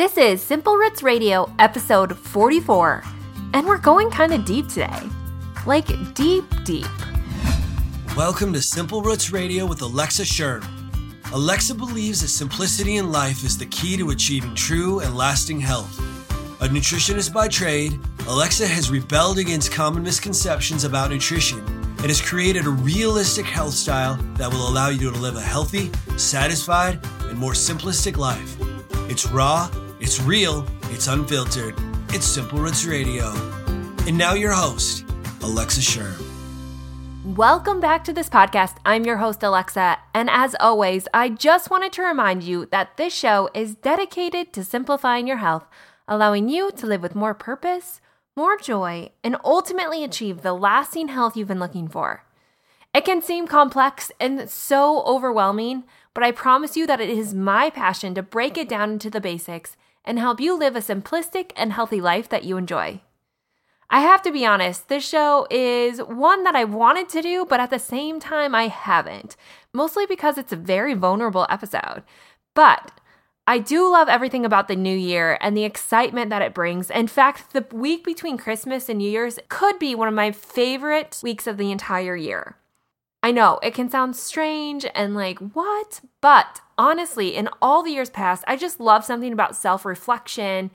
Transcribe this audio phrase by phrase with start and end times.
[0.00, 3.04] This is Simple Roots Radio, episode 44,
[3.52, 5.02] and we're going kind of deep today.
[5.66, 6.86] Like, deep, deep.
[8.16, 10.64] Welcome to Simple Roots Radio with Alexa Sherm.
[11.34, 15.98] Alexa believes that simplicity in life is the key to achieving true and lasting health.
[16.62, 22.64] A nutritionist by trade, Alexa has rebelled against common misconceptions about nutrition and has created
[22.64, 27.52] a realistic health style that will allow you to live a healthy, satisfied, and more
[27.52, 28.56] simplistic life.
[29.10, 29.68] It's raw,
[30.00, 31.74] it's real, it's unfiltered.
[32.08, 33.26] It's Simple Roots Radio.
[34.06, 35.04] And now your host,
[35.42, 37.36] Alexa Sherm.
[37.36, 38.76] Welcome back to this podcast.
[38.86, 39.98] I'm your host, Alexa.
[40.14, 44.64] And as always, I just wanted to remind you that this show is dedicated to
[44.64, 45.66] simplifying your health,
[46.08, 48.00] allowing you to live with more purpose,
[48.34, 52.24] more joy, and ultimately achieve the lasting health you've been looking for.
[52.94, 57.68] It can seem complex and so overwhelming, but I promise you that it is my
[57.68, 61.72] passion to break it down into the basics and help you live a simplistic and
[61.72, 63.00] healthy life that you enjoy.
[63.92, 67.58] I have to be honest, this show is one that I wanted to do, but
[67.58, 69.36] at the same time, I haven't,
[69.74, 72.04] mostly because it's a very vulnerable episode.
[72.54, 72.92] But
[73.48, 76.88] I do love everything about the new year and the excitement that it brings.
[76.88, 81.18] In fact, the week between Christmas and New Year's could be one of my favorite
[81.20, 82.56] weeks of the entire year.
[83.24, 86.00] I know it can sound strange and like, what?
[86.20, 90.70] But honestly, in all the years past, I just love something about self reflection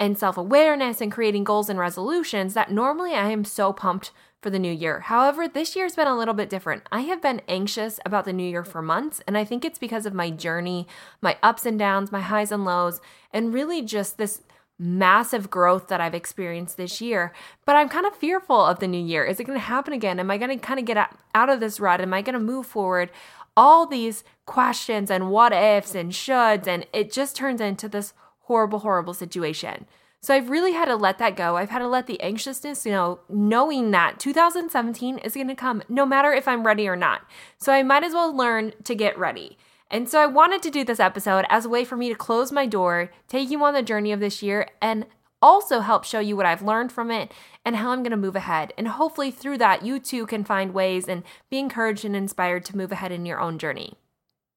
[0.00, 4.48] and self awareness and creating goals and resolutions that normally I am so pumped for
[4.48, 5.00] the new year.
[5.00, 6.84] However, this year's been a little bit different.
[6.90, 10.06] I have been anxious about the new year for months, and I think it's because
[10.06, 10.88] of my journey,
[11.20, 14.40] my ups and downs, my highs and lows, and really just this
[14.78, 17.34] massive growth that I've experienced this year.
[17.66, 19.26] But I'm kind of fearful of the new year.
[19.26, 20.18] Is it going to happen again?
[20.18, 20.96] Am I going to kind of get
[21.34, 22.00] out of this rut?
[22.00, 23.10] Am I going to move forward?
[23.56, 28.12] All these questions and what ifs and shoulds, and it just turns into this
[28.42, 29.86] horrible, horrible situation.
[30.22, 31.56] So I've really had to let that go.
[31.56, 35.82] I've had to let the anxiousness, you know, knowing that 2017 is going to come
[35.88, 37.22] no matter if I'm ready or not.
[37.56, 39.56] So I might as well learn to get ready.
[39.90, 42.52] And so I wanted to do this episode as a way for me to close
[42.52, 45.06] my door, take you on the journey of this year, and
[45.42, 47.32] also help show you what I've learned from it
[47.64, 48.72] and how I'm going to move ahead.
[48.76, 52.76] And hopefully, through that, you too can find ways and be encouraged and inspired to
[52.76, 53.94] move ahead in your own journey.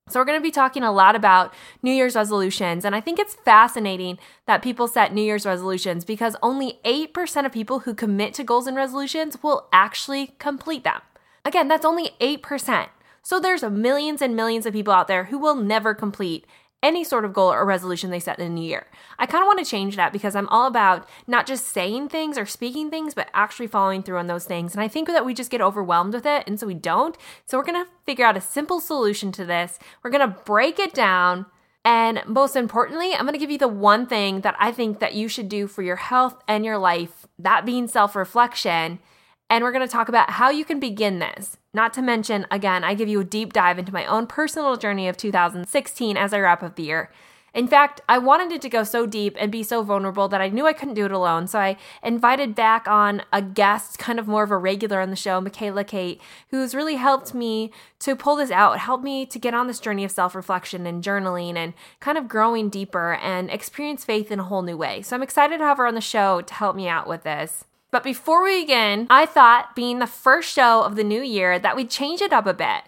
[0.09, 2.83] So, we're going to be talking a lot about New Year's resolutions.
[2.83, 7.51] And I think it's fascinating that people set New Year's resolutions because only 8% of
[7.51, 11.01] people who commit to goals and resolutions will actually complete them.
[11.45, 12.89] Again, that's only 8%.
[13.25, 16.45] So there's millions and millions of people out there who will never complete
[16.83, 18.85] any sort of goal or resolution they set in a year.
[19.17, 22.37] I kind of want to change that because I'm all about not just saying things
[22.37, 24.75] or speaking things, but actually following through on those things.
[24.75, 27.17] And I think that we just get overwhelmed with it, and so we don't.
[27.45, 29.79] So we're going to figure out a simple solution to this.
[30.03, 31.45] We're going to break it down.
[31.85, 35.15] And most importantly, I'm going to give you the one thing that I think that
[35.15, 38.99] you should do for your health and your life, that being self-reflection.
[39.49, 41.57] And we're going to talk about how you can begin this.
[41.73, 45.07] Not to mention, again, I give you a deep dive into my own personal journey
[45.07, 47.11] of 2016 as I wrap up the year.
[47.53, 50.49] In fact, I wanted it to go so deep and be so vulnerable that I
[50.49, 51.45] knew I couldn't do it alone.
[51.45, 55.15] So I invited back on a guest, kind of more of a regular on the
[55.15, 59.53] show, Mikaela Kate, who's really helped me to pull this out, helped me to get
[59.53, 64.03] on this journey of self reflection and journaling and kind of growing deeper and experience
[64.03, 65.03] faith in a whole new way.
[65.03, 67.65] So I'm excited to have her on the show to help me out with this.
[67.93, 71.75] But before we begin, I thought, being the first show of the new year, that
[71.75, 72.81] we'd change it up a bit.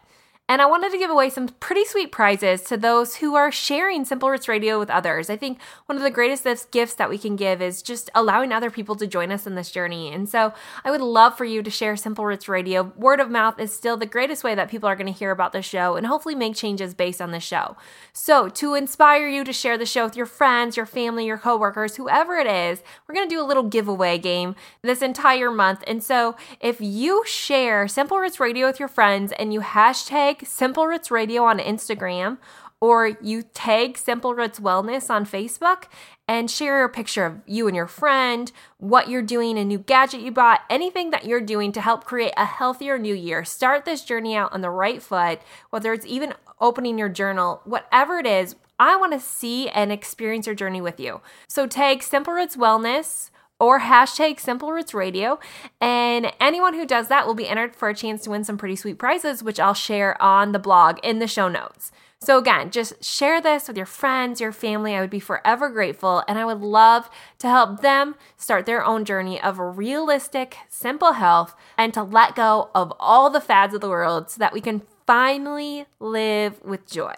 [0.47, 4.05] And I wanted to give away some pretty sweet prizes to those who are sharing
[4.05, 5.27] Simple Roots Radio with others.
[5.27, 8.69] I think one of the greatest gifts that we can give is just allowing other
[8.69, 10.13] people to join us in this journey.
[10.13, 12.93] And so I would love for you to share Simple Roots Radio.
[12.95, 15.51] Word of mouth is still the greatest way that people are going to hear about
[15.51, 17.75] the show and hopefully make changes based on the show.
[18.13, 21.95] So to inspire you to share the show with your friends, your family, your coworkers,
[21.95, 25.83] whoever it is, we're going to do a little giveaway game this entire month.
[25.87, 30.47] And so if you share Simple Roots Radio with your friends and you hashtag tag
[30.47, 32.37] Simple Roots Radio on Instagram
[32.81, 35.85] or you tag Simple Roots Wellness on Facebook
[36.27, 40.21] and share a picture of you and your friend, what you're doing, a new gadget
[40.21, 43.45] you bought, anything that you're doing to help create a healthier new year.
[43.45, 45.39] Start this journey out on the right foot,
[45.69, 48.55] whether it's even opening your journal, whatever it is.
[48.77, 51.21] I want to see and experience your journey with you.
[51.47, 53.29] So tag Simple Roots Wellness
[53.59, 55.39] or hashtag Simple Roots Radio.
[55.79, 58.75] And anyone who does that will be entered for a chance to win some pretty
[58.75, 61.91] sweet prizes, which I'll share on the blog in the show notes.
[62.19, 64.95] So, again, just share this with your friends, your family.
[64.95, 66.23] I would be forever grateful.
[66.27, 67.09] And I would love
[67.39, 72.71] to help them start their own journey of realistic, simple health and to let go
[72.73, 77.13] of all the fads of the world so that we can finally live with joy.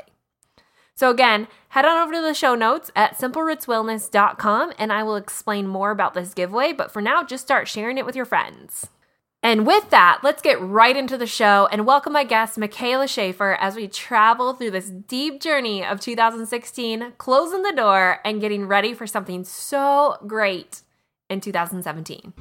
[0.97, 5.67] So, again, head on over to the show notes at simplerootswellness.com and I will explain
[5.67, 6.73] more about this giveaway.
[6.73, 8.88] But for now, just start sharing it with your friends.
[9.44, 13.55] And with that, let's get right into the show and welcome my guest, Mikaela Schaefer,
[13.61, 18.95] as we travel through this deep journey of 2016, closing the door and getting ready
[18.95, 20.81] for something so great
[21.29, 22.33] in 2017.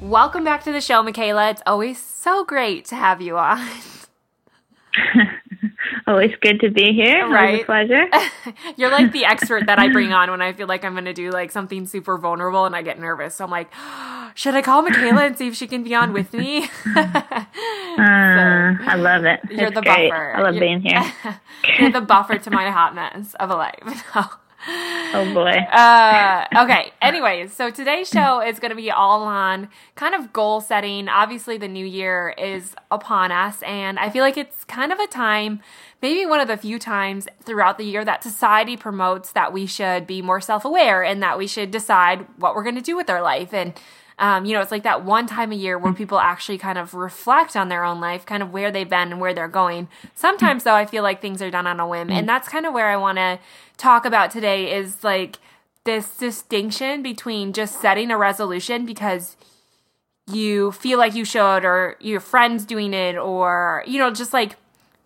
[0.00, 1.50] Welcome back to the show, Mikaela.
[1.50, 3.62] It's always so great to have you on.
[6.08, 7.28] Always good to be here.
[7.28, 7.66] Right.
[7.66, 8.08] pleasure.
[8.76, 11.12] You're like the expert that I bring on when I feel like I'm going to
[11.12, 13.34] do like something super vulnerable and I get nervous.
[13.34, 13.70] So I'm like,
[14.34, 16.64] should I call Mikaela and see if she can be on with me?
[16.96, 17.44] uh,
[17.98, 19.40] I love it.
[19.50, 20.08] You're it's the great.
[20.08, 20.34] buffer.
[20.34, 21.02] I love you're, being here.
[21.78, 24.06] you're the buffer to my hot mess of a life.
[24.66, 25.50] Oh boy.
[25.50, 26.92] Uh, okay.
[27.00, 31.08] Anyways, so today's show is going to be all on kind of goal setting.
[31.08, 35.06] Obviously, the new year is upon us, and I feel like it's kind of a
[35.06, 35.60] time,
[36.02, 40.06] maybe one of the few times throughout the year that society promotes that we should
[40.06, 43.10] be more self aware and that we should decide what we're going to do with
[43.10, 43.52] our life.
[43.52, 43.74] And
[44.18, 46.92] um, you know, it's like that one time a year where people actually kind of
[46.94, 49.88] reflect on their own life, kind of where they've been and where they're going.
[50.14, 52.10] Sometimes, though, I feel like things are done on a whim.
[52.10, 53.38] And that's kind of where I want to
[53.76, 55.36] talk about today is like
[55.84, 59.36] this distinction between just setting a resolution because
[60.30, 64.56] you feel like you should or your friends doing it or, you know, just like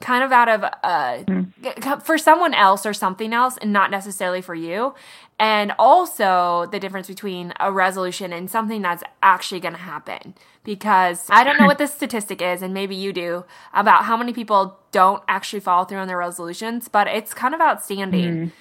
[0.03, 2.03] kind of out of uh, mm.
[2.03, 4.95] for someone else or something else and not necessarily for you
[5.39, 10.35] and also the difference between a resolution and something that's actually going to happen
[10.65, 14.33] because i don't know what the statistic is and maybe you do about how many
[14.33, 18.53] people don't actually follow through on their resolutions but it's kind of outstanding mm.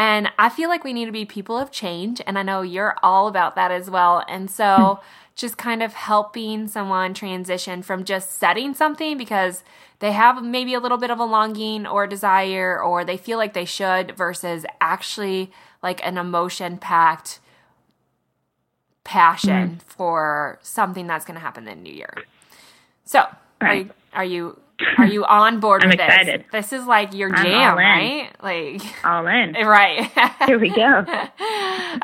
[0.00, 2.96] And i feel like we need to be people of change and i know you're
[3.02, 4.98] all about that as well and so
[5.36, 9.62] just kind of helping someone transition from just setting something because
[10.00, 13.54] they have maybe a little bit of a longing or desire or they feel like
[13.54, 15.50] they should versus actually
[15.82, 17.38] like an emotion packed
[19.04, 19.82] passion mm.
[19.82, 22.14] for something that's going to happen in the new year.
[23.04, 23.24] So,
[23.60, 23.68] right.
[23.70, 24.60] are, you, are you
[24.98, 26.44] are you on board I'm with excited.
[26.52, 26.70] this?
[26.70, 28.30] This is like your jam, right?
[28.42, 29.56] Like all in.
[29.70, 30.10] Right.
[30.46, 30.98] Here we go.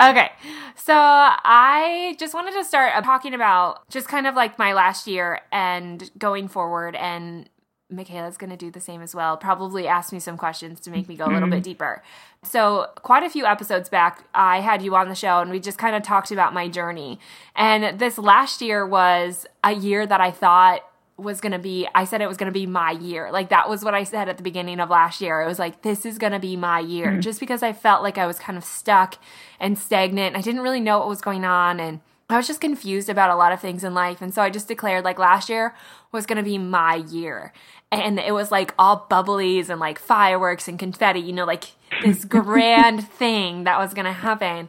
[0.00, 0.30] okay.
[0.76, 5.40] So, I just wanted to start talking about just kind of like my last year
[5.50, 7.48] and going forward and
[7.92, 9.36] Mikaela's going to do the same as well.
[9.36, 11.62] Probably ask me some questions to make me go a little bit mm-hmm.
[11.62, 12.02] deeper.
[12.42, 15.78] So, quite a few episodes back, I had you on the show and we just
[15.78, 17.18] kind of talked about my journey.
[17.54, 20.82] And this last year was a year that I thought
[21.16, 23.30] was going to be, I said it was going to be my year.
[23.32, 25.40] Like, that was what I said at the beginning of last year.
[25.40, 27.20] It was like, this is going to be my year, mm-hmm.
[27.20, 29.18] just because I felt like I was kind of stuck
[29.58, 30.36] and stagnant.
[30.36, 31.80] I didn't really know what was going on.
[31.80, 34.20] And I was just confused about a lot of things in life.
[34.20, 35.74] And so I just declared like last year
[36.12, 37.52] was going to be my year
[37.92, 41.64] and it was like all bubblies and like fireworks and confetti, you know, like
[42.02, 44.68] this grand thing that was going to happen.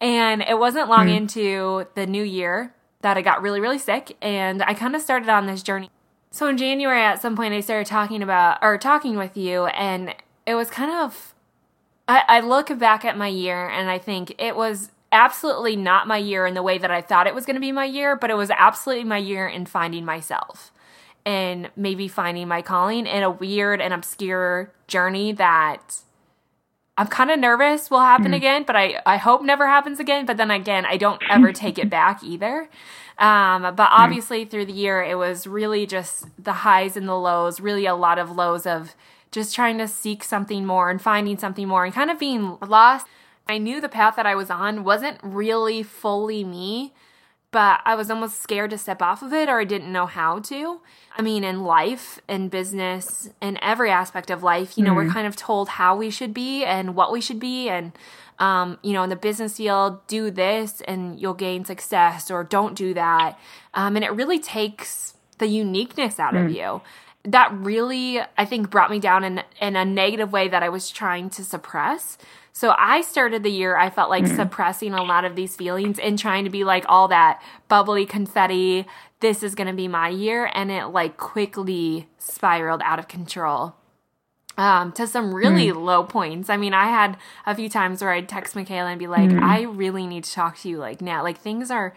[0.00, 1.16] And it wasn't long mm.
[1.16, 5.28] into the new year that I got really, really sick, and I kind of started
[5.28, 5.90] on this journey.
[6.30, 10.14] So in January, at some point, I started talking about or talking with you, and
[10.46, 11.34] it was kind of.
[12.06, 16.16] I, I look back at my year, and I think it was absolutely not my
[16.16, 18.30] year in the way that I thought it was going to be my year, but
[18.30, 20.72] it was absolutely my year in finding myself
[21.24, 26.00] and maybe finding my calling in a weird and obscure journey that
[26.98, 28.36] I'm kind of nervous will happen mm.
[28.36, 30.26] again, but I, I hope never happens again.
[30.26, 32.68] But then again, I don't ever take it back either.
[33.18, 34.02] Um, but hmm.
[34.02, 34.50] obviously, mm.
[34.50, 38.18] through the year, it was really just the highs and the lows, really a lot
[38.18, 38.96] of lows of
[39.30, 43.06] just trying to seek something more and finding something more and kind of being lost.
[43.46, 46.92] I knew the path that I was on wasn't really fully me
[47.50, 50.38] but I was almost scared to step off of it or I didn't know how
[50.40, 50.80] to.
[51.16, 55.08] I mean, in life, in business, in every aspect of life, you know, mm-hmm.
[55.08, 57.70] we're kind of told how we should be and what we should be.
[57.70, 57.92] And,
[58.38, 62.74] um, you know, in the business field, do this and you'll gain success or don't
[62.74, 63.38] do that.
[63.72, 66.44] Um, and it really takes the uniqueness out mm.
[66.44, 66.82] of you.
[67.24, 70.90] That really, I think, brought me down in, in a negative way that I was
[70.90, 72.18] trying to suppress.
[72.58, 74.34] So I started the year, I felt like mm.
[74.34, 78.84] suppressing a lot of these feelings and trying to be like all that bubbly confetti.
[79.20, 80.50] This is going to be my year.
[80.52, 83.76] And it like quickly spiraled out of control.
[84.56, 85.80] Um, to some really mm.
[85.80, 86.50] low points.
[86.50, 89.40] I mean, I had a few times where I'd text Mikaela and be like, mm.
[89.40, 91.22] I really need to talk to you like now.
[91.22, 91.94] Like things are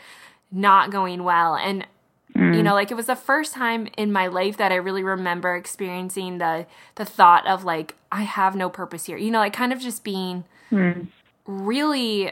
[0.51, 1.55] not going well.
[1.55, 1.87] And
[2.35, 2.55] Mm.
[2.55, 5.55] You know, like it was the first time in my life that I really remember
[5.55, 6.65] experiencing the
[6.95, 9.17] the thought of like I have no purpose here.
[9.17, 11.07] You know, like kind of just being mm.
[11.45, 12.31] really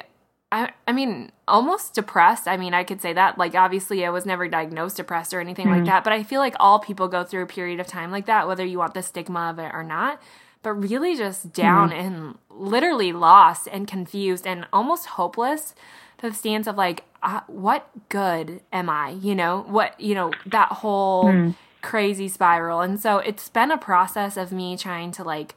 [0.52, 2.48] I I mean, almost depressed.
[2.48, 3.38] I mean, I could say that.
[3.38, 5.78] Like obviously I was never diagnosed depressed or anything mm.
[5.78, 8.26] like that, but I feel like all people go through a period of time like
[8.26, 10.20] that whether you want the stigma of it or not.
[10.62, 12.00] but really just down mm-hmm.
[12.00, 15.74] and literally lost and confused and almost hopeless
[16.18, 19.12] to the stance of like, uh, what good am I?
[19.12, 21.56] You know, what, you know, that whole mm.
[21.82, 22.82] crazy spiral.
[22.82, 25.56] And so it's been a process of me trying to like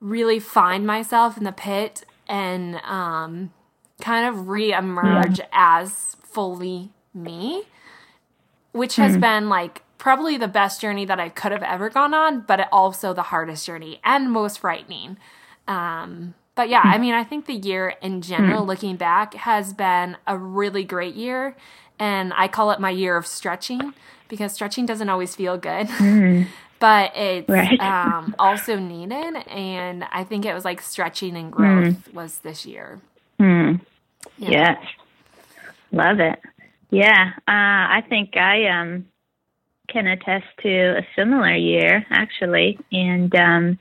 [0.00, 3.52] really find myself in the pit and um,
[4.00, 5.46] kind of reemerge yeah.
[5.52, 7.64] as fully me,
[8.72, 9.20] which has mm.
[9.20, 13.12] been like probably the best journey that I could have ever gone on, but also
[13.12, 15.18] the hardest journey and most frightening.
[15.68, 20.16] Um, but yeah, I mean, I think the year in general, looking back, has been
[20.26, 21.56] a really great year.
[21.98, 23.94] And I call it my year of stretching
[24.28, 25.88] because stretching doesn't always feel good.
[25.88, 26.46] Mm.
[26.80, 27.78] but it's right.
[27.80, 29.36] um, also needed.
[29.48, 32.14] And I think it was like stretching and growth mm.
[32.14, 33.00] was this year.
[33.38, 33.80] Mm.
[34.38, 34.50] Yeah.
[34.50, 34.84] Yes.
[35.92, 36.40] Love it.
[36.90, 37.32] Yeah.
[37.46, 39.06] Uh, I think I um,
[39.88, 42.78] can attest to a similar year, actually.
[42.90, 43.78] And um,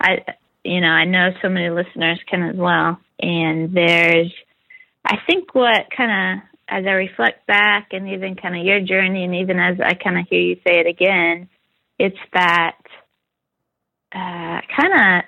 [0.00, 0.24] I,
[0.64, 2.98] you know, I know so many listeners can as well.
[3.18, 4.32] And there's,
[5.04, 9.24] I think what kind of, as I reflect back and even kind of your journey,
[9.24, 11.48] and even as I kind of hear you say it again,
[11.98, 12.76] it's that
[14.12, 15.24] uh, kind of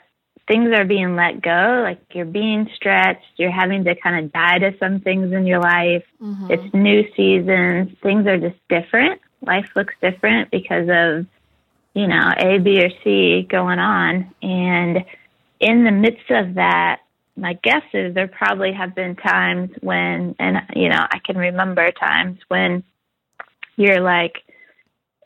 [0.47, 4.59] things are being let go, like you're being stretched, you're having to kind of die
[4.59, 6.05] to some things in your life.
[6.21, 6.51] Mm-hmm.
[6.51, 9.21] It's new seasons, things are just different.
[9.47, 11.27] Life looks different because of,
[11.95, 14.35] you know, A, B, or C going on.
[14.43, 15.05] And
[15.61, 17.01] in the midst of that,
[17.37, 21.93] my guess is there probably have been times when, and you know, I can remember
[21.93, 22.83] times when
[23.77, 24.43] you're like,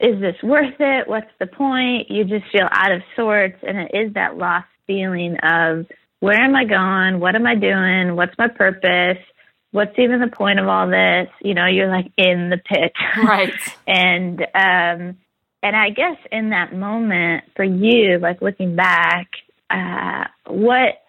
[0.03, 1.09] is this worth it?
[1.09, 2.11] What's the point?
[2.11, 3.59] You just feel out of sorts.
[3.63, 5.87] And it is that lost feeling of
[6.19, 7.21] where am I going?
[7.21, 8.17] What am I doing?
[8.17, 9.23] What's my purpose?
[9.71, 11.29] What's even the point of all this?
[11.41, 12.93] You know, you're like in the pit.
[13.17, 13.55] Right.
[13.87, 15.19] and, um,
[15.63, 19.29] and I guess in that moment for you, like looking back,
[19.71, 21.01] uh, what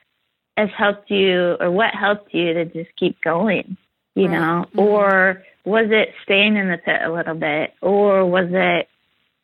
[0.55, 3.75] has helped you or what helped you to just keep going,
[4.13, 4.39] you right.
[4.39, 4.65] know?
[4.67, 4.79] Mm-hmm.
[4.79, 7.73] Or was it staying in the pit a little bit?
[7.81, 8.89] Or was it,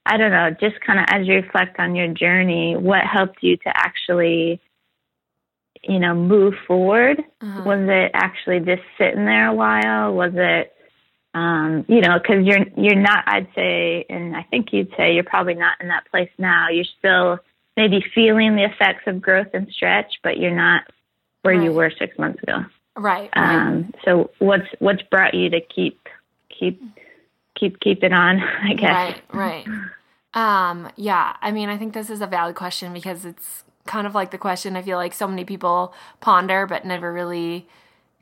[0.06, 3.58] I don't know, just kind of as you reflect on your journey, what helped you
[3.58, 4.62] to actually,
[5.84, 7.24] you know, move forward?
[7.42, 7.64] Uh-huh.
[7.66, 10.14] Was it actually just sitting there a while?
[10.14, 10.74] Was it,
[11.34, 13.24] um, you know, because you're you're not.
[13.28, 16.70] I'd say, and I think you'd say you're probably not in that place now.
[16.70, 17.38] You're still
[17.78, 20.84] maybe feeling the effects of growth and stretch, but you're not
[21.44, 21.64] where right.
[21.64, 22.66] you were six months ago.
[23.00, 23.30] Right.
[23.34, 26.08] Um, so what's what's brought you to keep
[26.50, 26.82] keep
[27.58, 28.40] keep keep it on?
[28.64, 29.18] I guess.
[29.32, 29.66] Right.
[29.66, 29.90] Right.
[30.34, 31.36] Um, yeah.
[31.42, 34.38] I mean, I think this is a valid question because it's kind of like the
[34.38, 37.68] question I feel like so many people ponder but never really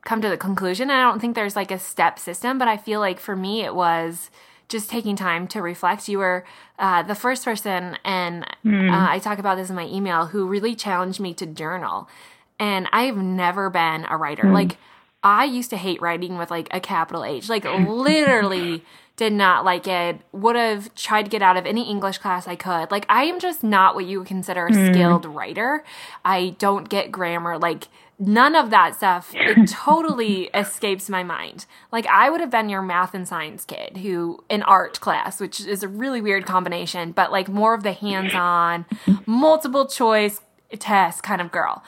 [0.06, 0.90] come to the conclusion.
[0.90, 3.64] And I don't think there's like a step system, but I feel like for me
[3.64, 4.30] it was
[4.70, 6.08] just taking time to reflect.
[6.08, 6.46] You were
[6.78, 8.92] uh, the first person, and mm.
[8.92, 12.10] uh, I talk about this in my email, who really challenged me to journal.
[12.60, 14.44] And I've never been a writer.
[14.44, 14.54] Mm.
[14.54, 14.78] Like,
[15.24, 18.84] I used to hate writing with like a capital H, like, literally.
[19.18, 22.56] did not like it, would have tried to get out of any English class I
[22.56, 22.92] could.
[22.92, 24.94] Like, I am just not what you would consider a mm.
[24.94, 25.84] skilled writer.
[26.24, 27.58] I don't get grammar.
[27.58, 27.88] Like,
[28.20, 32.82] none of that stuff it totally escapes my mind like i would have been your
[32.82, 37.32] math and science kid who in art class which is a really weird combination but
[37.32, 38.86] like more of the hands-on
[39.28, 40.42] multiple choice
[40.80, 41.84] test kind of girl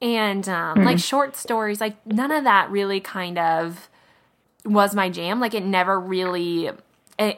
[0.00, 0.86] and um, mm-hmm.
[0.86, 3.88] like short stories like none of that really kind of
[4.64, 6.70] was my jam like it never really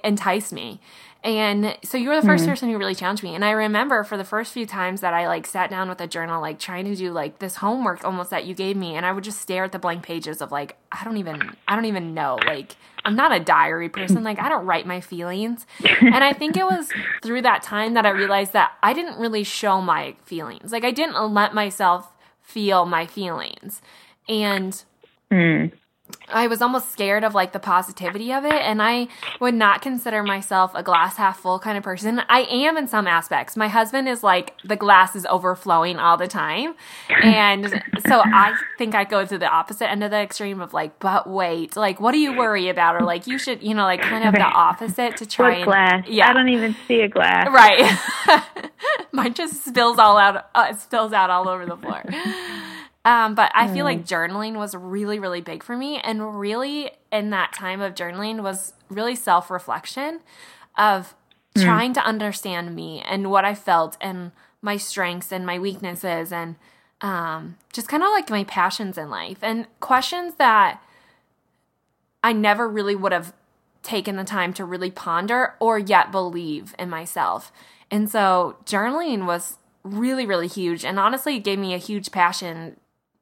[0.04, 0.81] enticed me
[1.25, 2.49] and so you were the 1st mm-hmm.
[2.49, 3.35] person who really challenged me.
[3.35, 6.07] And I remember for the first few times that I like sat down with a
[6.09, 9.12] journal, like trying to do like this homework almost that you gave me, and I
[9.12, 12.12] would just stare at the blank pages of like, I don't even, I don't even
[12.12, 12.38] know.
[12.45, 14.25] Like, I'm not a diary person.
[14.25, 15.66] Like, I don't write my feelings.
[16.00, 16.88] And I think it was
[17.23, 20.73] through that time that I realized that I didn't really show my feelings.
[20.73, 22.12] Like, I didn't let myself
[22.42, 23.80] feel my feelings.
[24.28, 24.82] And
[25.30, 25.72] mm.
[26.28, 29.09] I was almost scared of like the positivity of it, and I
[29.40, 32.23] would not consider myself a glass half full kind of person.
[32.28, 33.57] I am in some aspects.
[33.57, 36.75] My husband is like the glass is overflowing all the time,
[37.23, 40.99] and so I think I go to the opposite end of the extreme of like,
[40.99, 44.02] but wait, like what do you worry about, or like you should, you know, like
[44.02, 45.49] kind of the opposite to try.
[45.49, 46.04] What and, glass?
[46.09, 47.49] Yeah, I don't even see a glass.
[47.50, 48.50] Right,
[49.12, 50.47] mine just spills all out.
[50.54, 52.02] Uh, spills out all over the floor.
[53.04, 54.06] Um, but I feel like mm.
[54.06, 55.99] journaling was really, really big for me.
[55.99, 60.21] And really, in that time of journaling, was really self reflection
[60.78, 61.14] of
[61.54, 61.64] mm.
[61.64, 64.30] trying to understand me and what I felt and
[64.61, 66.54] my strengths and my weaknesses and
[67.00, 70.80] um, just kind of like my passions in life and questions that
[72.23, 73.35] I never really would have
[73.82, 77.50] taken the time to really ponder or yet believe in myself.
[77.90, 80.85] And so journaling was really, really huge.
[80.85, 82.76] And honestly, it gave me a huge passion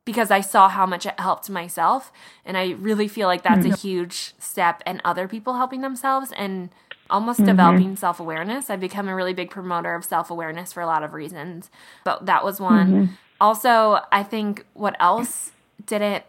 [0.04, 2.12] because I saw how much it helped myself.
[2.44, 3.74] And I really feel like that's mm-hmm.
[3.74, 6.70] a huge step in other people helping themselves and
[7.10, 7.46] almost mm-hmm.
[7.46, 8.70] developing self awareness.
[8.70, 11.70] I've become a really big promoter of self awareness for a lot of reasons,
[12.04, 12.88] but that was one.
[12.88, 13.12] Mm-hmm.
[13.40, 15.52] Also, I think what else
[15.84, 16.24] didn't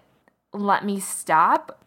[0.54, 1.80] let me stop?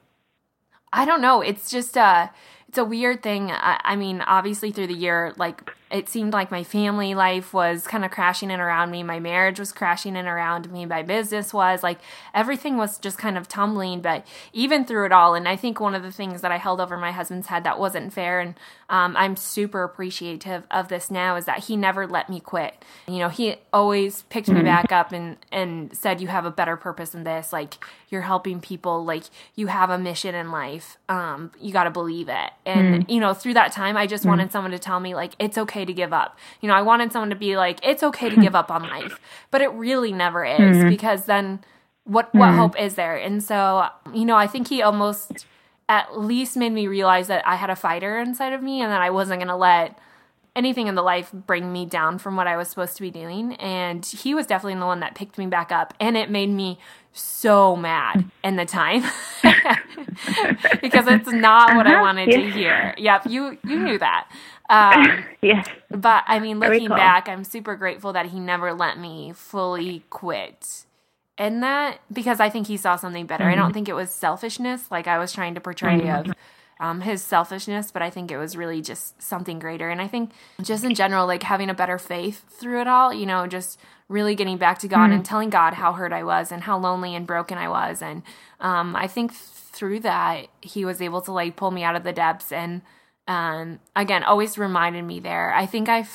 [0.93, 1.41] I don't know.
[1.41, 2.29] It's just uh
[2.75, 3.53] it's a weird thing.
[3.53, 7.87] I, I mean, obviously through the year, like it seemed like my family life was
[7.87, 9.05] kind of crashing in around me.
[9.05, 10.85] My marriage was crashing in around me.
[10.85, 12.01] My business was like
[12.35, 14.01] everything was just kind of tumbling.
[14.01, 16.81] But even through it all, and I think one of the things that I held
[16.81, 18.57] over my husband's head that wasn't fair, and
[18.89, 22.85] um, I'm super appreciative of this now, is that he never let me quit.
[23.07, 24.65] You know, he always picked me mm-hmm.
[24.65, 27.53] back up and and said, "You have a better purpose than this.
[27.53, 27.75] Like
[28.09, 29.05] you're helping people.
[29.05, 30.99] Like you have a mission in life.
[31.09, 33.11] Um, you got to believe it." And mm.
[33.11, 34.29] you know, through that time, I just mm.
[34.29, 36.39] wanted someone to tell me like it's okay to give up.
[36.61, 39.21] You know, I wanted someone to be like, it's okay to give up on life,
[39.51, 40.89] but it really never is mm-hmm.
[40.89, 41.65] because then
[42.05, 42.59] what what mm-hmm.
[42.59, 43.17] hope is there?
[43.17, 45.47] And so, you know, I think he almost
[45.89, 49.03] at least made me realize that I had a fighter inside of me and that
[49.03, 49.99] I wasn't going to let
[50.57, 53.55] anything in the life bring me down from what I was supposed to be doing.
[53.55, 55.95] And he was definitely the one that picked me back up.
[55.99, 56.79] And it made me
[57.13, 59.03] so mad in the time
[60.83, 62.03] because it's not what I uh-huh.
[62.03, 62.95] wanted to hear.
[62.99, 64.29] Yep, you you knew that.
[64.69, 65.67] Um, yes.
[65.91, 70.85] But I mean, looking back, I'm super grateful that he never let me fully quit.
[71.37, 73.45] And that because I think he saw something better.
[73.45, 73.53] Mm-hmm.
[73.53, 76.31] I don't think it was selfishness like I was trying to portray mm-hmm.
[76.31, 76.37] of
[76.85, 79.89] um, his selfishness, but I think it was really just something greater.
[79.89, 83.25] And I think just in general, like having a better faith through it all, you
[83.25, 85.13] know, just really getting back to God mm-hmm.
[85.15, 88.03] and telling God how hurt I was and how lonely and broken I was.
[88.03, 88.23] And
[88.61, 92.13] um, I think through that, he was able to like pull me out of the
[92.13, 92.83] depths and
[93.27, 95.55] um, again, always reminded me there.
[95.55, 96.07] I think I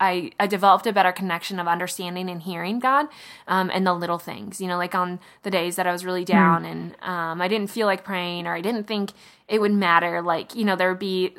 [0.00, 3.06] I, I developed a better connection of understanding and hearing God
[3.46, 6.22] um, and the little things, you know, like on the days that I was really
[6.22, 6.32] hmm.
[6.32, 6.70] down mm.
[6.72, 9.12] and um, I didn't feel like praying or I didn't think
[9.46, 10.22] it would matter.
[10.22, 11.34] Like, you know, there would be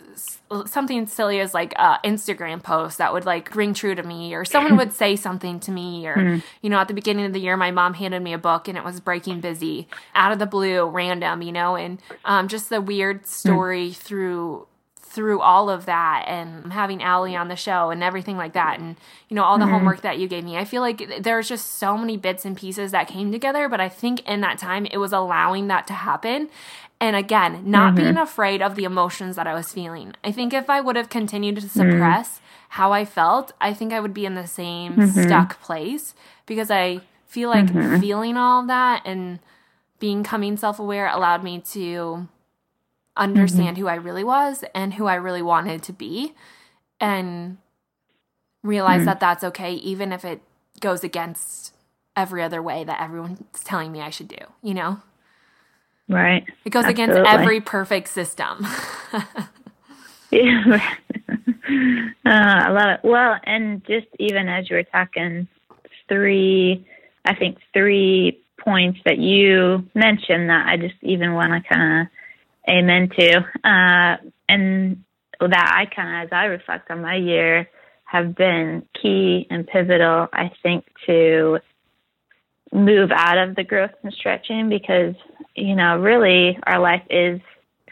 [0.66, 4.78] something silly as like Instagram post that would like ring true to me or someone
[4.78, 6.44] would say something to me or, mm.
[6.62, 8.78] you know, at the beginning of the year, my mom handed me a book and
[8.78, 12.82] it was Breaking Busy out of the blue, random, you know, and um, just the
[12.82, 13.26] weird hmm.
[13.26, 13.96] story mm.
[13.96, 14.68] through
[15.12, 18.96] through all of that and having Allie on the show and everything like that and
[19.28, 19.74] you know all the mm-hmm.
[19.74, 20.58] homework that you gave me.
[20.58, 23.90] I feel like there's just so many bits and pieces that came together, but I
[23.90, 26.50] think in that time it was allowing that to happen.
[27.02, 28.04] And again, not mm-hmm.
[28.04, 30.14] being afraid of the emotions that I was feeling.
[30.24, 31.92] I think if I would have continued to mm-hmm.
[31.92, 32.46] suppress mm-hmm.
[32.70, 35.22] how I felt, I think I would be in the same mm-hmm.
[35.24, 38.00] stuck place because I feel like mm-hmm.
[38.00, 39.40] feeling all of that and
[40.00, 42.28] being coming self-aware allowed me to
[43.22, 43.86] understand mm-hmm.
[43.86, 46.34] who I really was and who I really wanted to be
[47.00, 47.58] and
[48.64, 49.06] realize mm.
[49.06, 50.42] that that's okay even if it
[50.80, 51.74] goes against
[52.16, 55.02] every other way that everyone's telling me I should do, you know?
[56.10, 56.44] Right.
[56.66, 57.22] It goes Absolutely.
[57.22, 58.66] against every perfect system.
[60.32, 60.96] yeah.
[61.30, 61.50] uh,
[62.26, 63.00] I love it.
[63.04, 65.48] Well, and just even as you were talking,
[66.10, 66.86] three,
[67.26, 72.08] I think three points that you mentioned that I just even want to kind of
[72.72, 73.38] amen to.
[73.64, 75.04] Uh, and
[75.40, 77.70] that I kind of, as I reflect on my year,
[78.06, 81.60] have been key and pivotal, I think, to
[82.74, 85.16] move out of the growth and stretching because,
[85.56, 87.42] you know, really our life is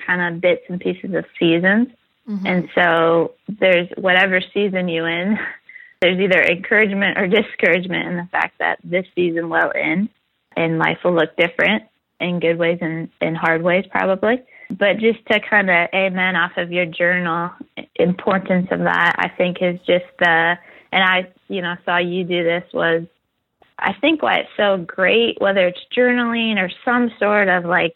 [0.05, 1.89] kind of bits and pieces of seasons.
[2.27, 2.45] Mm-hmm.
[2.45, 5.37] And so there's whatever season you in,
[6.01, 10.09] there's either encouragement or discouragement in the fact that this season will end
[10.55, 11.83] and life will look different
[12.19, 14.41] in good ways and in hard ways probably.
[14.69, 17.51] But just to kind of amen off of your journal,
[17.95, 20.57] importance of that, I think is just the,
[20.91, 23.03] and I, you know, saw you do this was,
[23.79, 27.95] I think why it's so great, whether it's journaling or some sort of like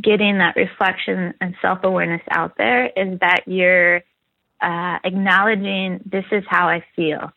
[0.00, 4.02] getting that reflection and self awareness out there, is that you're
[4.60, 7.32] uh, acknowledging this is how I feel.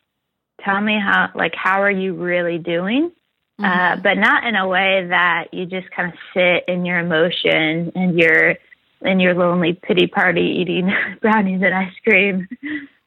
[0.63, 3.11] Tell me how, like, how are you really doing?
[3.59, 3.99] Uh, mm-hmm.
[3.99, 7.91] Uh, but not in a way that you just kind of sit in your emotion
[7.95, 8.55] and you're
[9.01, 12.47] in your lonely pity party eating brownies and ice cream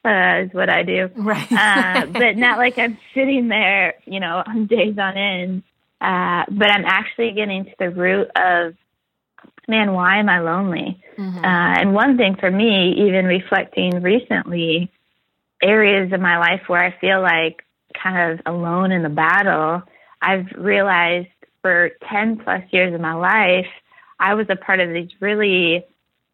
[0.05, 1.09] uh, is what I do.
[1.15, 1.51] Right.
[1.51, 5.63] uh, but not like I'm sitting there, you know, on days on end.
[6.01, 8.75] Uh, but I'm actually getting to the root of,
[9.67, 11.01] man, why am I lonely?
[11.17, 11.37] Mm-hmm.
[11.37, 14.91] Uh, and one thing for me, even reflecting recently,
[15.61, 19.83] areas of my life where I feel like kind of alone in the battle,
[20.21, 21.29] I've realized
[21.61, 23.67] for 10 plus years of my life,
[24.19, 25.85] I was a part of these really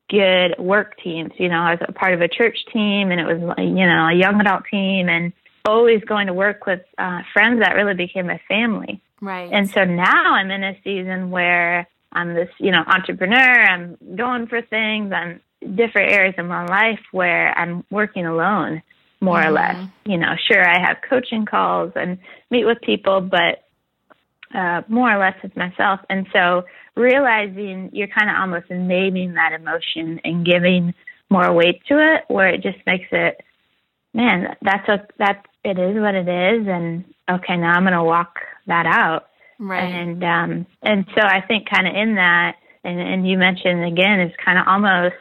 [0.09, 1.31] good work teams.
[1.37, 4.07] You know, I was a part of a church team and it was, you know,
[4.07, 5.09] a young adult team.
[5.09, 5.33] And
[5.65, 9.01] always going to work with uh, friends that really became my family.
[9.21, 9.49] Right.
[9.51, 13.63] And so now I'm in a season where I'm this, you know, entrepreneur.
[13.63, 15.11] I'm going for things.
[15.11, 18.81] I'm different areas of my life where I'm working alone,
[19.21, 19.49] more mm-hmm.
[19.49, 19.87] or less.
[20.05, 22.17] You know, sure, I have coaching calls and
[22.49, 23.65] meet with people, but
[24.57, 25.99] uh, more or less it's myself.
[26.09, 26.63] And so
[26.99, 30.93] realizing you're kind of almost naming that emotion and giving
[31.29, 33.41] more weight to it, where it just makes it,
[34.13, 38.03] man, that's a that it is what it is, and okay, now I'm going to
[38.03, 39.29] walk that out.
[39.59, 39.83] Right.
[39.83, 44.19] And um, and so I think kind of in that, and and you mentioned again,
[44.19, 45.15] it's kind of almost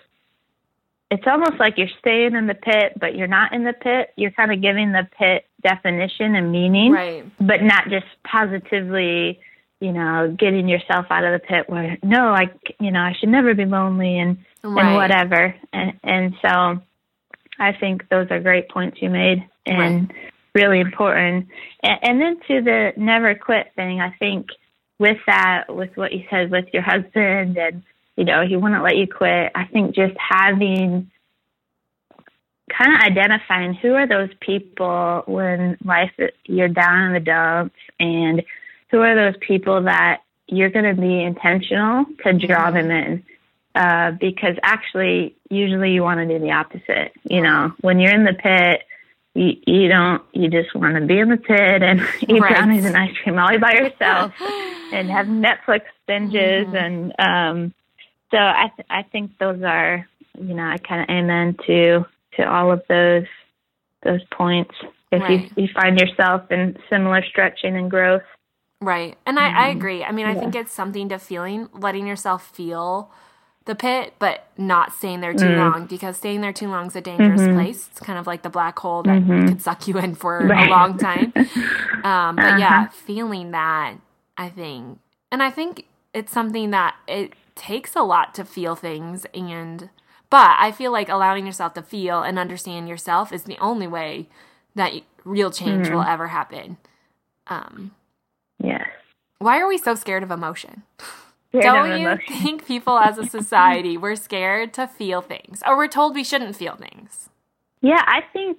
[1.10, 4.12] it's almost like you're staying in the pit, but you're not in the pit.
[4.16, 7.24] You're kind of giving the pit definition and meaning, right.
[7.38, 9.40] but not just positively,
[9.80, 13.28] you know, getting yourself out of the pit where no, I, you know, I should
[13.28, 14.86] never be lonely and right.
[14.86, 15.54] and whatever.
[15.72, 16.82] And and so,
[17.58, 20.16] I think those are great points you made and right.
[20.54, 21.48] really important.
[21.82, 24.48] And, and then to the never quit thing, I think
[24.98, 27.82] with that, with what you said with your husband and
[28.18, 29.52] you know, he wouldn't let you quit.
[29.54, 31.08] I think just having
[32.68, 36.10] kind of identifying who are those people when life
[36.44, 38.42] you're down in the dumps and
[38.90, 42.88] who are those people that you're going to be intentional to draw mm-hmm.
[42.88, 43.24] them in
[43.74, 48.24] uh, because actually usually you want to do the opposite you know when you're in
[48.24, 48.83] the pit
[49.35, 52.53] you, you don't you just want to be in the pit and eat right.
[52.53, 54.33] brownies and ice cream all by yourself
[54.92, 56.77] and have netflix binges mm-hmm.
[56.77, 57.74] and um
[58.31, 60.07] so I th- I think those are
[60.38, 62.05] you know I kind of amen to
[62.37, 63.27] to all of those
[64.03, 64.74] those points
[65.11, 65.51] if right.
[65.57, 68.22] you you find yourself in similar stretching and growth.
[68.80, 69.58] Right, and I, mm-hmm.
[69.58, 70.04] I agree.
[70.04, 70.40] I mean, I yeah.
[70.40, 73.10] think it's something to feeling, letting yourself feel
[73.64, 75.58] the pit, but not staying there too mm.
[75.58, 77.54] long because staying there too long is a dangerous mm-hmm.
[77.54, 77.88] place.
[77.90, 79.48] It's kind of like the black hole that mm-hmm.
[79.48, 80.68] could suck you in for right.
[80.68, 81.32] a long time.
[81.98, 82.58] Um, but uh-huh.
[82.58, 83.94] yeah, feeling that,
[84.36, 85.00] I think,
[85.32, 89.90] and I think it's something that it takes a lot to feel things and
[90.30, 94.28] but I feel like allowing yourself to feel and understand yourself is the only way
[94.76, 94.92] that
[95.24, 95.96] real change mm-hmm.
[95.96, 96.76] will ever happen.
[97.48, 97.92] Um
[98.68, 98.87] Yes.
[99.38, 100.83] Why are we so scared of emotion?
[101.50, 102.35] Scared Don't of you emotion.
[102.42, 106.54] think people as a society we're scared to feel things or we're told we shouldn't
[106.57, 107.31] feel things?
[107.81, 108.59] Yeah, I think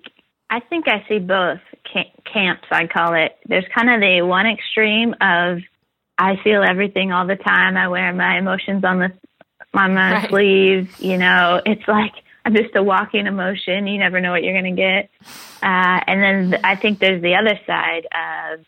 [0.50, 1.60] I think I see both
[2.34, 2.68] camps.
[2.72, 3.38] I call it.
[3.46, 5.60] There's kind of the one extreme of
[6.18, 7.78] I feel everything all the time.
[7.78, 9.12] I wear my emotions on the
[9.76, 10.30] on my right.
[10.30, 10.96] sleeve.
[11.00, 12.14] You know, it's like
[12.46, 13.86] I'm just a walking emotion.
[13.86, 15.10] You never know what you're going to get.
[15.62, 18.66] Uh, and then I think there's the other side of,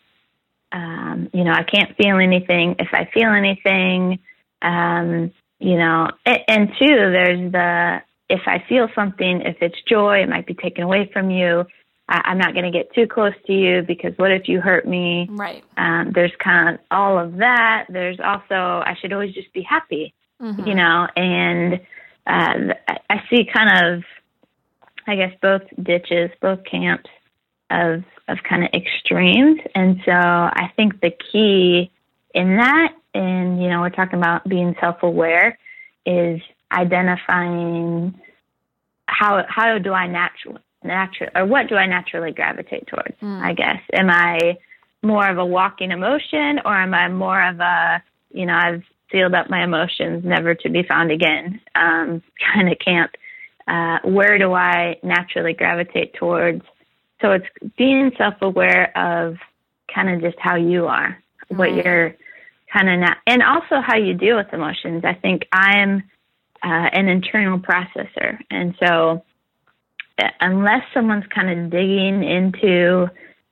[0.72, 2.76] um, you know, I can't feel anything.
[2.78, 4.18] If I feel anything,
[4.62, 10.22] um, you know, and, and two, there's the if I feel something, if it's joy,
[10.22, 11.66] it might be taken away from you.
[12.08, 14.86] I, am not going to get too close to you because what if you hurt
[14.86, 15.28] me?
[15.30, 15.62] Right.
[15.76, 17.86] Um, there's kind of all of that.
[17.90, 20.66] There's also I should always just be happy, mm-hmm.
[20.66, 21.06] you know.
[21.14, 21.74] And
[22.26, 22.74] uh,
[23.10, 24.04] I see kind of,
[25.06, 27.10] I guess, both ditches, both camps
[27.70, 28.02] of
[28.32, 29.60] of kind of extremes.
[29.74, 31.90] And so I think the key
[32.34, 35.58] in that, and you know, we're talking about being self aware,
[36.06, 36.40] is
[36.72, 38.18] identifying
[39.06, 43.16] how how do I naturally natural or what do I naturally gravitate towards?
[43.20, 43.42] Mm.
[43.42, 44.58] I guess am I
[45.02, 49.34] more of a walking emotion or am I more of a you know I've sealed
[49.34, 52.22] up my emotions never to be found again um,
[52.54, 53.12] kind of camp?
[53.68, 56.62] Uh, where do I naturally gravitate towards?
[57.22, 57.46] So it's
[57.78, 59.36] being self-aware of
[59.92, 61.16] kind of just how you are,
[61.50, 61.58] right.
[61.58, 62.16] what you're
[62.72, 65.04] kind of not, and also how you deal with emotions.
[65.04, 66.02] I think I'm
[66.62, 69.24] uh, an internal processor, and so
[70.40, 73.08] unless someone's kind of digging into,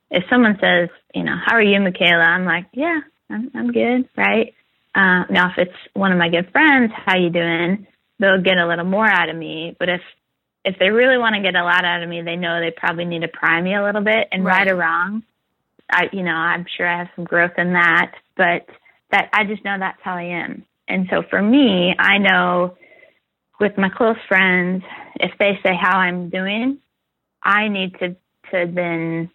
[0.09, 2.25] if someone says, you know, how are you, Mikaela?
[2.25, 4.53] I'm like, yeah, I'm, I'm good, right?
[4.93, 7.87] Uh, now, if it's one of my good friends, how you doing?
[8.19, 9.75] They'll get a little more out of me.
[9.79, 10.01] But if
[10.63, 13.05] if they really want to get a lot out of me, they know they probably
[13.05, 14.27] need to pry me a little bit.
[14.31, 15.23] And right, right or wrong,
[15.89, 18.67] I you know I'm sure I have some growth in that, but
[19.11, 20.65] that I just know that's how I am.
[20.87, 22.77] And so for me, I know
[23.59, 24.83] with my close friends,
[25.15, 26.79] if they say how I'm doing,
[27.43, 28.15] I need to
[28.51, 29.29] to then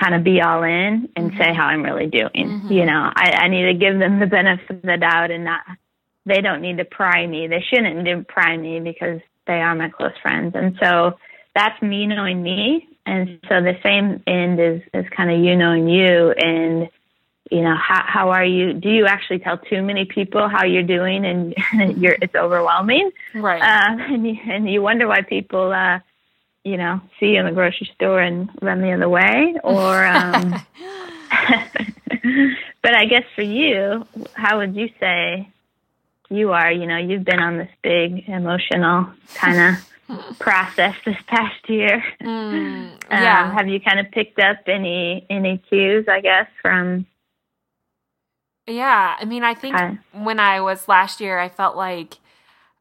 [0.00, 1.38] kind of be all in and mm-hmm.
[1.38, 2.30] say how I'm really doing.
[2.34, 2.72] Mm-hmm.
[2.72, 5.60] You know, I, I need to give them the benefit of the doubt and not
[6.26, 7.48] they don't need to pry me.
[7.48, 10.54] They shouldn't pry me because they are my close friends.
[10.54, 11.18] And so
[11.54, 12.88] that's me knowing me.
[13.06, 16.88] And so the same end is, is kind of you knowing you and
[17.50, 20.82] you know how how are you do you actually tell too many people how you're
[20.82, 21.54] doing and
[22.02, 25.98] you're it's overwhelming right uh, and you, and you wonder why people uh
[26.64, 30.06] you know, see you in the grocery store and run the other way, or.
[30.06, 30.54] Um,
[32.82, 35.48] but I guess for you, how would you say
[36.34, 36.70] you are?
[36.70, 39.76] You know, you've been on this big emotional kind
[40.08, 42.02] of process this past year.
[42.22, 43.44] Mm, yeah.
[43.44, 46.06] Um, have you kind of picked up any any cues?
[46.08, 47.06] I guess from.
[48.66, 49.98] Yeah, I mean, I think Hi.
[50.12, 52.14] when I was last year, I felt like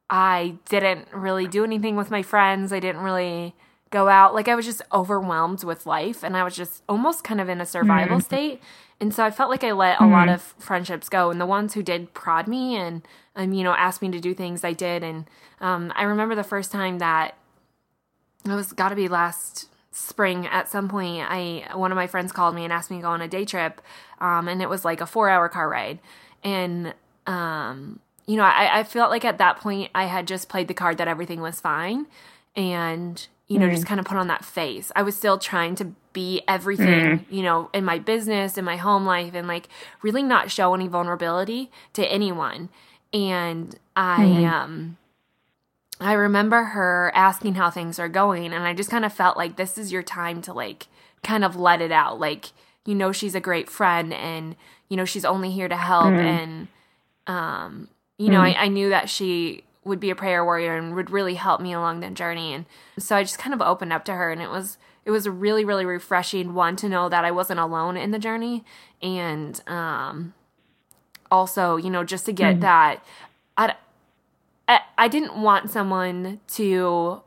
[0.09, 2.71] I didn't really do anything with my friends.
[2.71, 3.53] I didn't really
[3.89, 4.33] go out.
[4.33, 7.61] Like I was just overwhelmed with life and I was just almost kind of in
[7.61, 8.61] a survival state.
[8.99, 11.29] And so I felt like I let a lot of friendships go.
[11.29, 13.01] And the ones who did prod me and,
[13.35, 15.03] um, you know, asked me to do things, I did.
[15.03, 15.25] And
[15.61, 17.35] um, I remember the first time that
[18.45, 22.31] it was got to be last spring at some point i one of my friends
[22.31, 23.79] called me and asked me to go on a day trip
[24.19, 25.99] um, and it was like a four hour car ride.
[26.43, 26.93] And
[27.27, 30.73] um, you know I, I felt like at that point i had just played the
[30.73, 32.07] card that everything was fine
[32.55, 34.91] and you know just kind of put on that face.
[34.95, 39.05] I was still trying to be everything you know in my business in my home
[39.05, 39.67] life and like
[40.01, 42.69] really not show any vulnerability to anyone
[43.13, 44.97] and i um
[45.99, 49.55] I remember her asking how things are going, and I just kind of felt like
[49.55, 50.87] this is your time to like
[51.23, 52.19] kind of let it out.
[52.19, 52.51] Like,
[52.85, 54.55] you know, she's a great friend, and
[54.89, 56.67] you know, she's only here to help, and
[57.27, 61.09] um, you know, I, I knew that she would be a prayer warrior and would
[61.09, 62.65] really help me along the journey, and
[62.97, 65.31] so I just kind of opened up to her, and it was it was a
[65.31, 68.65] really really refreshing one to know that I wasn't alone in the journey,
[69.01, 70.33] and um,
[71.33, 73.03] also you know just to get that.
[73.57, 73.75] I,
[74.67, 77.21] I, I didn't want someone to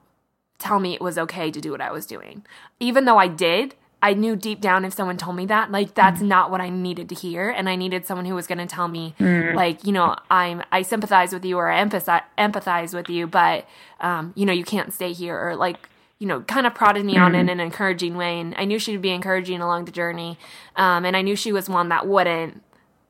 [0.59, 2.45] tell me it was okay to do what I was doing.
[2.81, 6.21] Even though I did, I knew deep down if someone told me that, like that's
[6.21, 8.89] not what I needed to hear, and I needed someone who was going to tell
[8.89, 9.15] me,
[9.55, 13.67] like you know, I'm I sympathize with you or I empathize empathize with you, but
[14.01, 15.89] um, you know, you can't stay here or like
[16.19, 19.03] you know, kind of prodded me on in an encouraging way, and I knew she'd
[19.03, 20.39] be encouraging along the journey,
[20.77, 22.63] um, and I knew she was one that wouldn't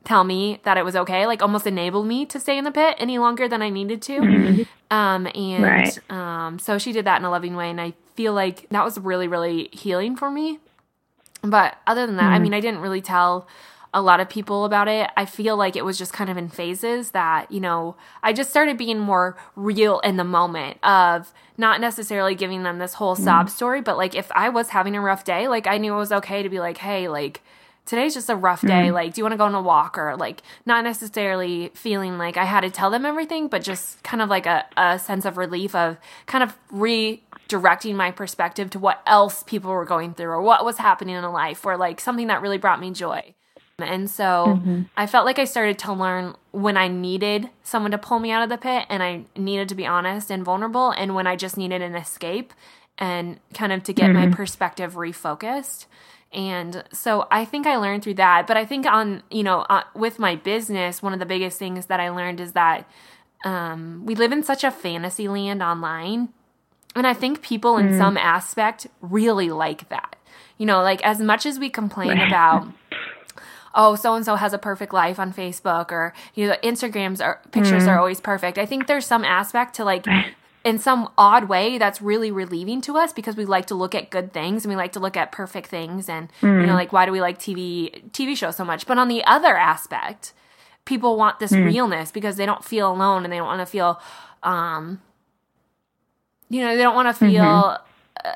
[0.03, 2.95] tell me that it was okay, like almost enabled me to stay in the pit
[2.99, 4.19] any longer than I needed to.
[4.89, 6.11] Um, and Right.
[6.11, 8.97] um, so she did that in a loving way, and I feel like that was
[8.97, 10.59] really, really healing for me.
[11.41, 13.47] But other than that, I mean, I didn't really tell
[13.93, 15.09] a lot of people about it.
[15.15, 18.49] I feel like it was just kind of in phases that, you know, I just
[18.49, 23.49] started being more real in the moment of not necessarily giving them this whole sob
[23.49, 26.11] story, but like if I was having a rough day, like I knew it was
[26.11, 27.41] okay to be like, hey, like,
[27.87, 28.67] today's just a rough day.
[28.67, 28.93] Mm-hmm.
[28.93, 29.97] Like, do you want to go on a walk?
[29.97, 34.21] Or like, not necessarily feeling like I had to tell them everything, but just kind
[34.21, 35.97] of like a, a sense of relief of
[36.27, 40.77] kind of redirecting my perspective to what else people were going through or what was
[40.77, 43.33] happening in life or like something that really brought me joy.
[43.79, 44.81] And so mm-hmm.
[44.97, 48.41] I felt like I started to learn when I needed someone to pull me out
[48.41, 51.57] of the pit and I needed to be honest and vulnerable, and when I just
[51.57, 52.53] needed an escape
[52.97, 54.33] and kind of to get my mm-hmm.
[54.33, 55.85] perspective refocused.
[56.33, 58.47] And so I think I learned through that.
[58.47, 61.85] But I think on, you know, uh, with my business, one of the biggest things
[61.87, 62.89] that I learned is that
[63.45, 66.29] um, we live in such a fantasy land online.
[66.95, 70.15] And I think people in some aspect really like that.
[70.57, 72.67] You know, like as much as we complain about
[73.75, 77.39] oh so and so has a perfect life on facebook or you know instagrams are
[77.51, 80.05] pictures are always perfect i think there's some aspect to like
[80.67, 84.09] in some odd way that's really relieving to us because we like to look at
[84.09, 87.05] good things and we like to look at perfect things and you know like why
[87.05, 88.85] do we like tv tv shows so much?
[88.85, 90.33] But on the other aspect
[90.83, 94.01] people want this realness because they don't feel alone and they don't want to feel
[94.43, 95.01] um
[96.49, 97.77] you know they don't want to feel
[98.25, 98.33] uh,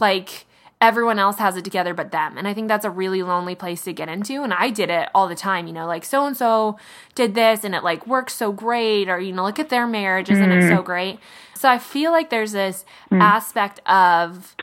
[0.00, 0.46] like
[0.80, 2.38] everyone else has it together but them.
[2.38, 4.42] And I think that's a really lonely place to get into.
[4.42, 6.78] And I did it all the time, you know, like so and so
[7.14, 10.30] did this and it like works so great, or, you know, look at their marriage,
[10.30, 10.84] isn't it so mm.
[10.84, 11.18] great?
[11.54, 13.20] So I feel like there's this mm.
[13.20, 14.54] aspect of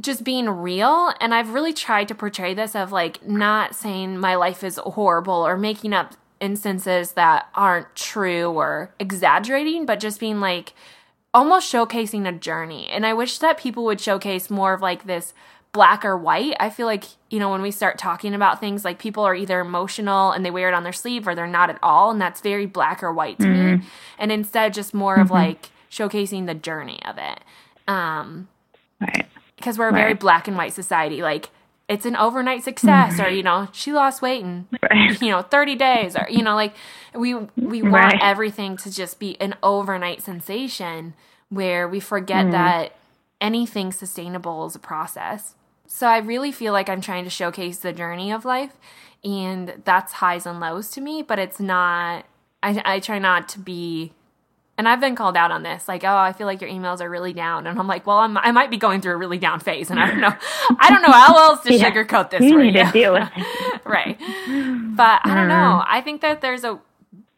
[0.00, 1.12] just being real.
[1.20, 5.46] And I've really tried to portray this of like not saying my life is horrible
[5.46, 10.74] or making up instances that aren't true or exaggerating, but just being like,
[11.36, 12.88] almost showcasing a journey.
[12.88, 15.34] And I wish that people would showcase more of like this
[15.72, 16.56] black or white.
[16.58, 19.60] I feel like, you know, when we start talking about things, like people are either
[19.60, 22.10] emotional and they wear it on their sleeve or they're not at all.
[22.10, 23.82] And that's very black or white to me.
[24.18, 27.40] And instead, just more of like showcasing the journey of it.
[27.86, 28.48] Um,
[28.98, 29.26] Right.
[29.56, 31.20] because we're a very black and white society.
[31.20, 31.50] Like,
[31.88, 33.36] it's an overnight success, or mm-hmm.
[33.36, 35.20] you know, she lost weight in Right.
[35.22, 36.74] you know 30 days, or you know, like
[37.14, 38.20] we we want Right.
[38.22, 41.14] everything to just be an overnight sensation
[41.48, 42.52] where we forget mm-hmm.
[42.52, 42.96] that
[43.40, 45.54] anything sustainable is a process.
[45.86, 48.72] So I really feel like I'm trying to showcase the journey of life,
[49.22, 51.22] and that's highs and lows to me.
[51.22, 52.26] But it's not.
[52.62, 54.12] I I try not to be
[54.78, 57.08] and I've been called out on this, like, oh, I feel like your emails are
[57.08, 59.60] really down, and I'm like, well, I'm, i might be going through a really down
[59.60, 60.34] phase, and I don't know,
[60.78, 61.90] I don't know how else to yeah.
[61.90, 62.42] sugarcoat this.
[62.42, 64.18] You right need to deal with it, right?
[64.18, 65.80] But I don't know.
[65.80, 65.94] Mm-hmm.
[65.94, 66.78] I think that there's a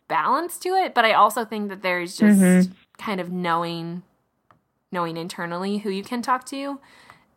[0.08, 2.72] balance to it, but I also think that there's just mm-hmm.
[2.98, 4.02] kind of knowing,
[4.90, 6.80] knowing internally who you can talk to.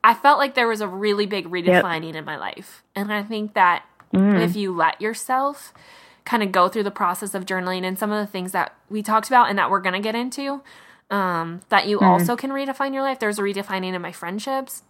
[0.04, 2.16] I felt like there was a really big redefining yep.
[2.16, 4.42] in my life, and I think that mm.
[4.42, 5.74] if you let yourself
[6.26, 9.02] kind of go through the process of journaling and some of the things that we
[9.02, 10.62] talked about and that we're going to get into
[11.12, 12.08] um, that you mm.
[12.08, 13.20] also can redefine your life.
[13.20, 14.82] There's a redefining in my friendships.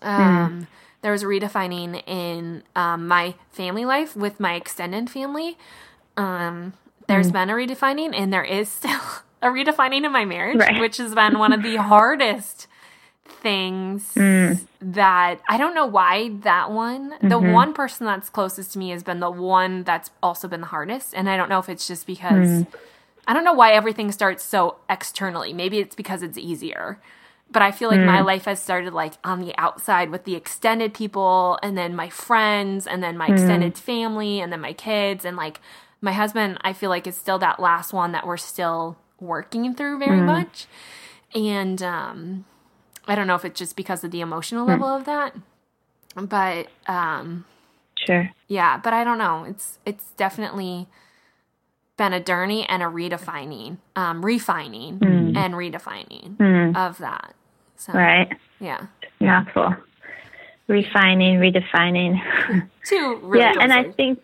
[0.00, 0.66] Um, mm.
[1.02, 5.58] There was a redefining in um, my family life with my extended family.
[6.16, 6.72] Um,
[7.08, 7.32] there's mm.
[7.32, 9.00] been a redefining, and there is still
[9.42, 10.80] a redefining in my marriage, right.
[10.80, 12.68] which has been one of the hardest
[13.46, 14.60] things mm.
[14.80, 17.28] that I don't know why that one, mm-hmm.
[17.28, 20.66] the one person that's closest to me has been the one that's also been the
[20.66, 21.14] hardest.
[21.14, 22.66] And I don't know if it's just because mm.
[23.24, 25.52] I don't know why everything starts so externally.
[25.52, 26.98] Maybe it's because it's easier.
[27.48, 28.06] But I feel like mm.
[28.06, 32.08] my life has started like on the outside with the extended people and then my
[32.08, 33.32] friends and then my mm.
[33.32, 35.60] extended family and then my kids and like
[36.00, 40.00] my husband, I feel like is still that last one that we're still working through
[40.00, 40.26] very mm.
[40.26, 40.66] much.
[41.32, 42.44] And um
[43.06, 44.70] I don't know if it's just because of the emotional hmm.
[44.70, 45.34] level of that,
[46.14, 47.44] but um,
[47.96, 48.78] sure, yeah.
[48.78, 49.44] But I don't know.
[49.44, 50.88] It's it's definitely
[51.96, 55.36] been a journey and a redefining, um, refining mm.
[55.36, 56.76] and redefining mm.
[56.76, 57.34] of that.
[57.76, 58.28] So, right.
[58.60, 58.86] Yeah.
[59.20, 59.74] Mouthful.
[60.68, 62.20] Refining, redefining.
[62.84, 63.20] Two.
[63.22, 64.20] Really yeah, and I think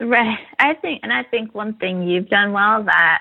[0.00, 0.38] right.
[0.58, 3.20] I think, and I think one thing you've done well that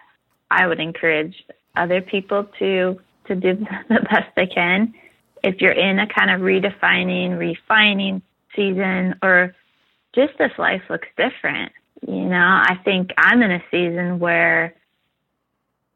[0.49, 2.99] I would encourage other people to
[3.29, 3.55] to do
[3.89, 4.93] the best they can.
[5.41, 8.21] If you're in a kind of redefining, refining
[8.55, 9.55] season, or
[10.13, 11.71] just this life looks different,
[12.05, 14.75] you know, I think I'm in a season where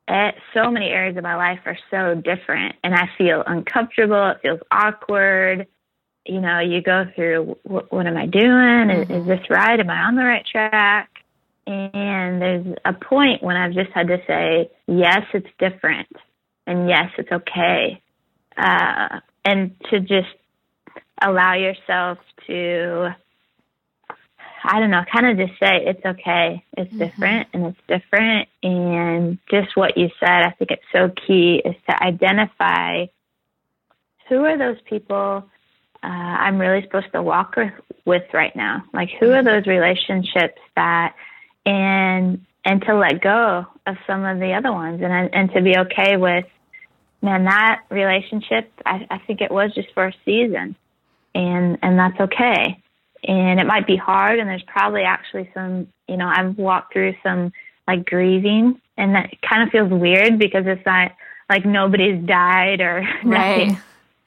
[0.07, 4.29] it, so many areas of my life are so different, and I feel uncomfortable.
[4.29, 5.67] It feels awkward.
[6.25, 8.89] You know, you go through what, what am I doing?
[8.89, 9.29] Is, is mm-hmm.
[9.29, 9.79] this right?
[9.79, 11.09] Am I on the right track?
[11.65, 16.09] And there's a point when I've just had to say, yes, it's different
[16.65, 18.01] and yes, it's okay.
[18.57, 20.29] Uh, and to just
[21.21, 23.15] allow yourself to,
[24.63, 26.63] I don't know, kind of just say it's okay.
[26.77, 26.99] It's mm-hmm.
[26.99, 28.49] different and it's different.
[28.61, 33.07] And just what you said, I think it's so key is to identify
[34.29, 35.45] who are those people
[36.03, 37.55] uh, I'm really supposed to walk
[38.03, 38.83] with right now.
[38.93, 39.45] Like, who are mm-hmm.
[39.45, 41.15] those relationships that,
[41.65, 45.77] and and to let go of some of the other ones and and to be
[45.77, 46.45] okay with
[47.21, 50.75] man that relationship I, I think it was just for a season
[51.35, 52.79] and and that's okay.
[53.25, 57.15] And it might be hard and there's probably actually some you know I've walked through
[57.23, 57.51] some
[57.87, 61.11] like grieving and that kind of feels weird because it's not
[61.49, 63.67] like nobody's died or right.
[63.67, 63.81] nothing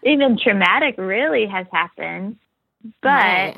[0.04, 2.36] even traumatic really has happened
[3.02, 3.56] but right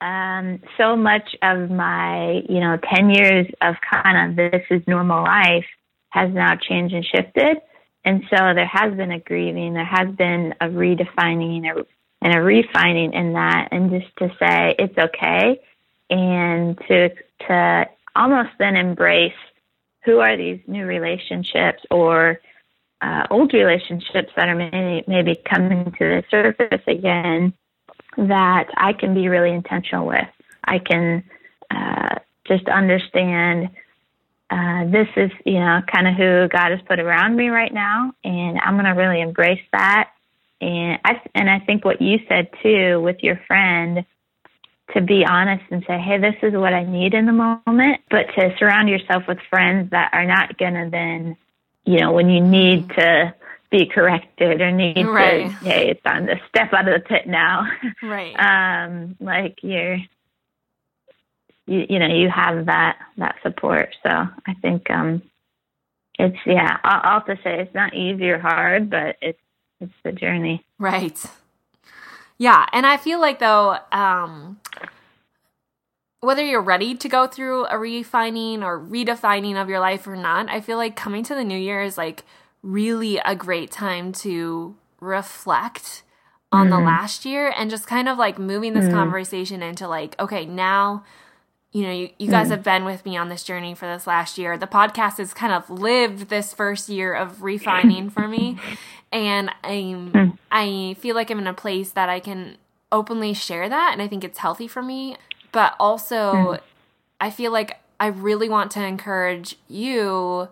[0.00, 5.22] um, so much of my, you know, 10 years of kind of this is normal
[5.22, 5.66] life
[6.10, 7.58] has now changed and shifted.
[8.04, 11.86] And so there has been a grieving, there has been a redefining and a
[12.20, 15.60] and a refining in that, and just to say it's okay,
[16.10, 17.10] and to
[17.46, 19.32] to almost then embrace
[20.04, 22.40] who are these new relationships or
[23.00, 27.52] uh, old relationships that are maybe, maybe coming to the surface again
[28.18, 30.28] that I can be really intentional with.
[30.64, 31.24] I can
[31.70, 33.70] uh, just understand
[34.50, 38.12] uh, this is, you know, kind of who God has put around me right now,
[38.24, 40.10] and I'm going to really embrace that.
[40.60, 44.04] And I and I think what you said too with your friend
[44.94, 48.26] to be honest and say, hey, this is what I need in the moment, but
[48.34, 51.36] to surround yourself with friends that are not going to then,
[51.84, 53.34] you know, when you need to
[53.70, 55.46] be corrected or need right.
[55.46, 57.66] to hey it's time to step out of the pit now.
[58.02, 58.34] Right.
[58.38, 59.96] Um like you're
[61.66, 63.94] you you know you have that that support.
[64.02, 65.22] So i think um
[66.18, 69.40] it's yeah i'll, I'll have to say it's not easy or hard but it's
[69.80, 70.64] it's the journey.
[70.78, 71.18] Right.
[72.38, 74.60] Yeah and i feel like though um
[76.20, 80.48] whether you're ready to go through a refining or redefining of your life or not
[80.48, 82.24] i feel like coming to the new year is like
[82.62, 86.02] really a great time to reflect
[86.50, 86.76] on mm-hmm.
[86.76, 88.94] the last year and just kind of like moving this mm-hmm.
[88.94, 91.04] conversation into like, okay, now,
[91.72, 92.52] you know, you, you guys mm-hmm.
[92.52, 94.56] have been with me on this journey for this last year.
[94.56, 98.58] The podcast has kind of lived this first year of refining for me.
[99.12, 100.38] And I'm, mm.
[100.50, 102.56] I feel like I'm in a place that I can
[102.90, 103.90] openly share that.
[103.92, 105.16] And I think it's healthy for me.
[105.52, 106.60] But also, mm.
[107.20, 110.48] I feel like I really want to encourage you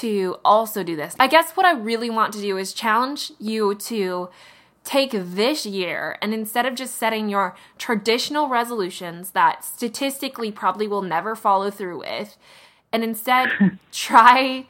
[0.00, 1.14] to also do this.
[1.20, 4.28] I guess what I really want to do is challenge you to
[4.82, 11.02] take this year and instead of just setting your traditional resolutions that statistically probably will
[11.02, 12.36] never follow through with,
[12.92, 14.66] and instead try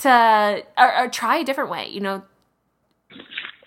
[0.00, 2.22] to or, or try a different way, you know,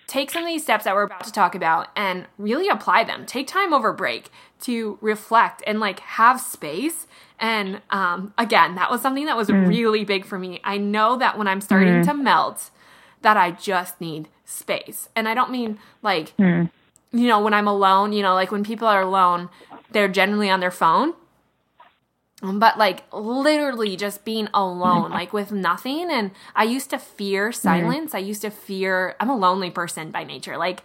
[0.09, 3.25] take some of these steps that we're about to talk about and really apply them.
[3.27, 4.31] Take time over break
[4.61, 7.05] to reflect and like have space.
[7.39, 9.67] And um, again, that was something that was mm.
[9.67, 10.59] really big for me.
[10.63, 12.05] I know that when I'm starting mm.
[12.05, 12.71] to melt,
[13.21, 15.09] that I just need space.
[15.15, 16.71] And I don't mean like, mm.
[17.11, 19.49] you know, when I'm alone, you know, like when people are alone,
[19.91, 21.13] they're generally on their phone
[22.41, 26.09] but like literally just being alone like with nothing.
[26.09, 28.15] And i used to fear silence.
[28.15, 30.57] I used to fear i'm a lonely person by nature.
[30.57, 30.83] Like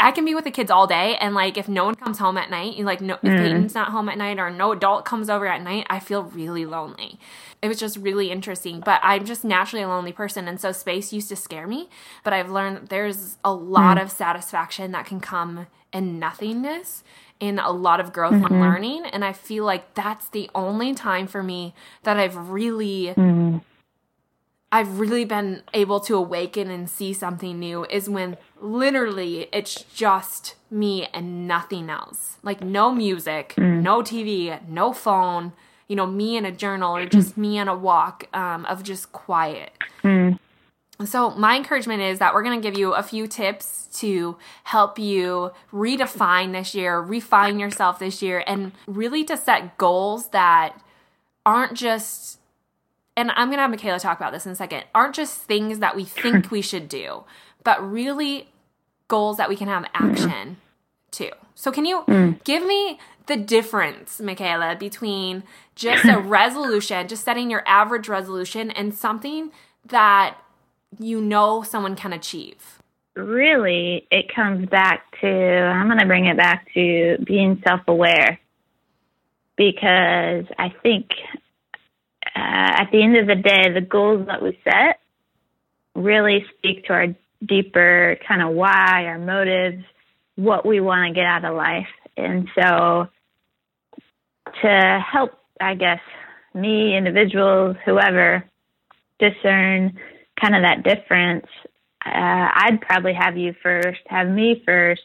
[0.00, 1.16] i can be with the kids all day.
[1.16, 3.38] And like if no one comes home at night you like no if mm.
[3.38, 6.66] peyton's not home at night or no adult comes over at night i feel really
[6.66, 7.20] lonely.
[7.62, 8.80] It was just really interesting.
[8.80, 10.48] But i'm just naturally a lonely person.
[10.48, 11.88] And so space used to scare me.
[12.24, 14.02] But i've learned that there's a lot mm.
[14.02, 17.04] of satisfaction that can come in nothingness
[17.40, 18.46] in a lot of growth mm-hmm.
[18.46, 19.06] and learning.
[19.06, 23.14] And I feel like that's the only time for me that I've really.
[23.16, 23.58] Mm-hmm.
[24.72, 30.56] I've really been able to awaken and see something new is when literally it's just
[30.68, 32.38] me and nothing else.
[32.42, 33.82] Like no music, mm.
[33.82, 35.52] no TV, no phone,
[35.86, 39.12] you know, me in a journal or just me on a walk um, of just
[39.12, 39.70] quiet.
[40.02, 40.40] Mm.
[41.04, 44.96] So, my encouragement is that we're going to give you a few tips to help
[44.98, 50.80] you redefine this year, refine yourself this year, and really to set goals that
[51.44, 52.38] aren't just,
[53.16, 55.80] and I'm going to have Mikaela talk about this in a second, aren't just things
[55.80, 57.24] that we think we should do,
[57.64, 58.48] but really
[59.08, 60.58] goals that we can have action
[61.12, 61.32] to.
[61.56, 62.42] So, can you mm.
[62.44, 65.42] give me the difference, Mikaela, between
[65.74, 69.50] just a resolution, just setting your average resolution, and something
[69.86, 70.36] that
[70.98, 72.80] you know someone can achieve?
[73.16, 78.40] Really, it comes back to I'm going to bring it back to being self aware
[79.56, 81.10] because I think
[82.26, 84.98] uh, at the end of the day, the goals that we set
[85.94, 87.06] really speak to our
[87.44, 89.84] deeper kind of why, our motives,
[90.36, 91.86] what we want to get out of life.
[92.16, 93.08] And so
[94.62, 96.00] to help, I guess,
[96.52, 98.44] me, individuals, whoever,
[99.18, 99.98] discern
[100.40, 101.46] kind of that difference,
[102.04, 102.10] uh,
[102.54, 105.02] I'd probably have you first, have me first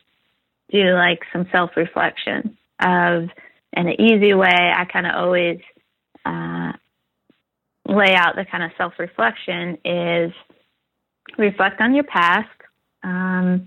[0.71, 3.29] do like some self reflection of,
[3.73, 5.59] in an easy way, I kind of always
[6.25, 6.73] uh,
[7.87, 10.31] lay out the kind of self reflection is
[11.37, 12.49] reflect on your past,
[13.03, 13.65] um,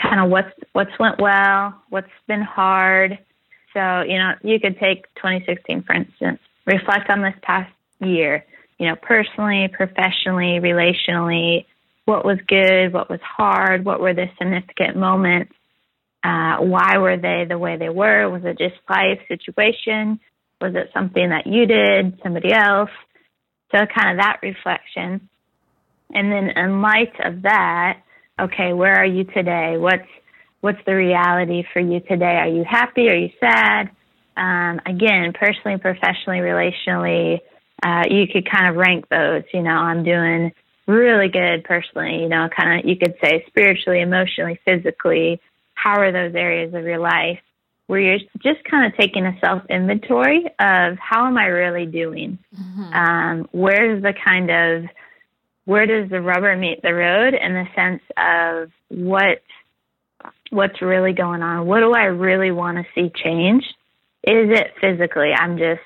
[0.00, 3.18] kind of what's what's went well, what's been hard.
[3.72, 6.40] So you know, you could take 2016 for instance.
[6.66, 8.44] Reflect on this past year
[8.82, 11.66] you know, personally, professionally, relationally,
[12.04, 15.52] what was good, what was hard, what were the significant moments,
[16.24, 18.28] uh, why were they the way they were?
[18.28, 20.18] Was it just life situation?
[20.60, 22.90] Was it something that you did, somebody else?
[23.70, 25.28] So kind of that reflection.
[26.12, 28.00] And then in light of that,
[28.40, 29.76] okay, where are you today?
[29.78, 30.08] What's
[30.60, 32.36] what's the reality for you today?
[32.36, 33.08] Are you happy?
[33.08, 33.90] Are you sad?
[34.36, 37.38] Um, again, personally, professionally, relationally,
[37.82, 39.42] uh, you could kind of rank those.
[39.52, 40.52] You know, I'm doing
[40.86, 45.40] really good personally, you know, kind of, you could say spiritually, emotionally, physically.
[45.74, 47.40] How are those areas of your life
[47.86, 52.38] where you're just kind of taking a self inventory of how am I really doing?
[52.54, 52.92] Mm-hmm.
[52.92, 54.90] Um, where's the kind of,
[55.64, 59.42] where does the rubber meet the road in the sense of what,
[60.50, 61.66] what's really going on?
[61.66, 63.64] What do I really want to see change?
[64.24, 65.32] Is it physically?
[65.32, 65.80] I'm just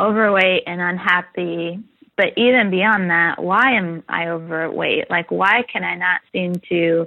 [0.00, 1.78] overweight and unhappy.
[2.16, 5.08] But even beyond that, why am I overweight?
[5.08, 7.06] Like, why can I not seem to?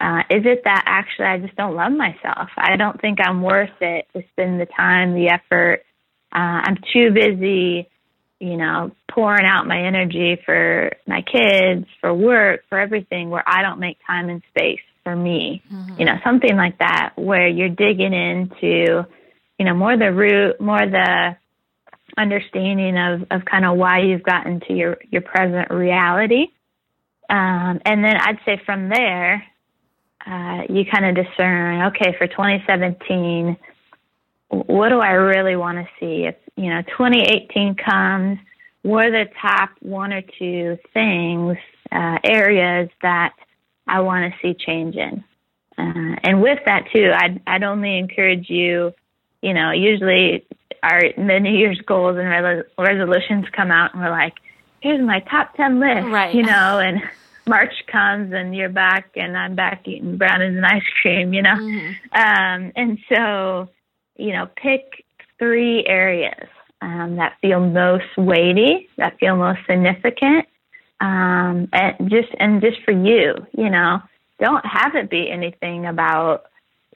[0.00, 2.48] Uh, is it that actually I just don't love myself?
[2.56, 5.84] I don't think I'm worth it to spend the time, the effort.
[6.32, 7.88] Uh, I'm too busy,
[8.40, 13.62] you know, pouring out my energy for my kids, for work, for everything, where I
[13.62, 15.62] don't make time and space for me.
[15.72, 16.00] Mm-hmm.
[16.00, 19.06] You know, something like that, where you're digging into,
[19.58, 21.36] you know, more the root, more the
[22.16, 26.48] understanding of, of kind of why you've gotten to your, your present reality.
[27.28, 29.44] Um, and then I'd say from there,
[30.26, 33.56] uh, you kind of discern, okay, for 2017,
[34.48, 36.24] what do I really want to see?
[36.26, 38.38] If, you know, 2018 comes,
[38.82, 41.56] what are the top one or two things,
[41.90, 43.32] uh, areas that
[43.86, 45.24] I want to see change in?
[45.78, 48.92] Uh, and with that too, I'd, I'd only encourage you,
[49.40, 50.44] you know, usually
[50.82, 54.34] our New Year's goals and resolutions come out, and we're like,
[54.80, 56.34] here's my top 10 list, right.
[56.34, 57.00] you know, and
[57.46, 61.54] March comes and you're back and I'm back eating brownies and ice cream, you know?
[61.54, 61.94] Mhm.
[62.12, 63.68] Um, and so,
[64.16, 65.04] you know, pick
[65.38, 66.48] three areas
[66.80, 70.46] um, that feel most weighty, that feel most significant,
[71.00, 74.00] um, and just and just for you, you know,
[74.40, 76.44] don't have it be anything about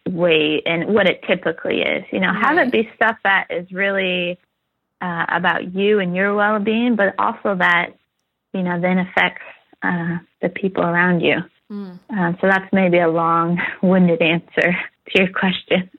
[0.07, 2.05] weight and what it typically is.
[2.13, 4.39] You know, have it be stuff that is really
[5.01, 7.91] uh, about you and your well-being, but also that
[8.53, 9.43] you know then affects
[9.83, 11.37] uh, the people around you.
[11.71, 11.99] Mm.
[12.11, 14.77] Um, so that's maybe a long-winded answer
[15.09, 15.91] to your question.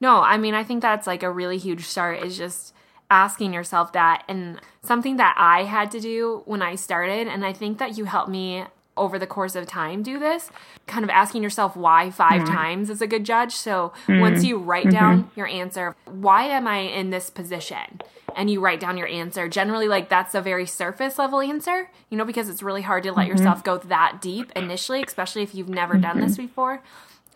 [0.00, 2.74] No, I mean, I think that's like a really huge start is just
[3.10, 4.24] asking yourself that.
[4.28, 8.06] And something that I had to do when I started, and I think that you
[8.06, 8.64] helped me
[8.96, 10.50] over the course of time do this,
[10.86, 12.54] kind of asking yourself why 5 mm-hmm.
[12.54, 13.52] times is a good judge.
[13.52, 14.20] So mm-hmm.
[14.20, 14.96] once you write mm-hmm.
[14.96, 18.00] down your answer, why am I in this position?
[18.36, 19.48] And you write down your answer.
[19.48, 23.12] Generally, like that's a very surface level answer, you know, because it's really hard to
[23.12, 26.82] let yourself go that deep initially, especially if you've never done this before.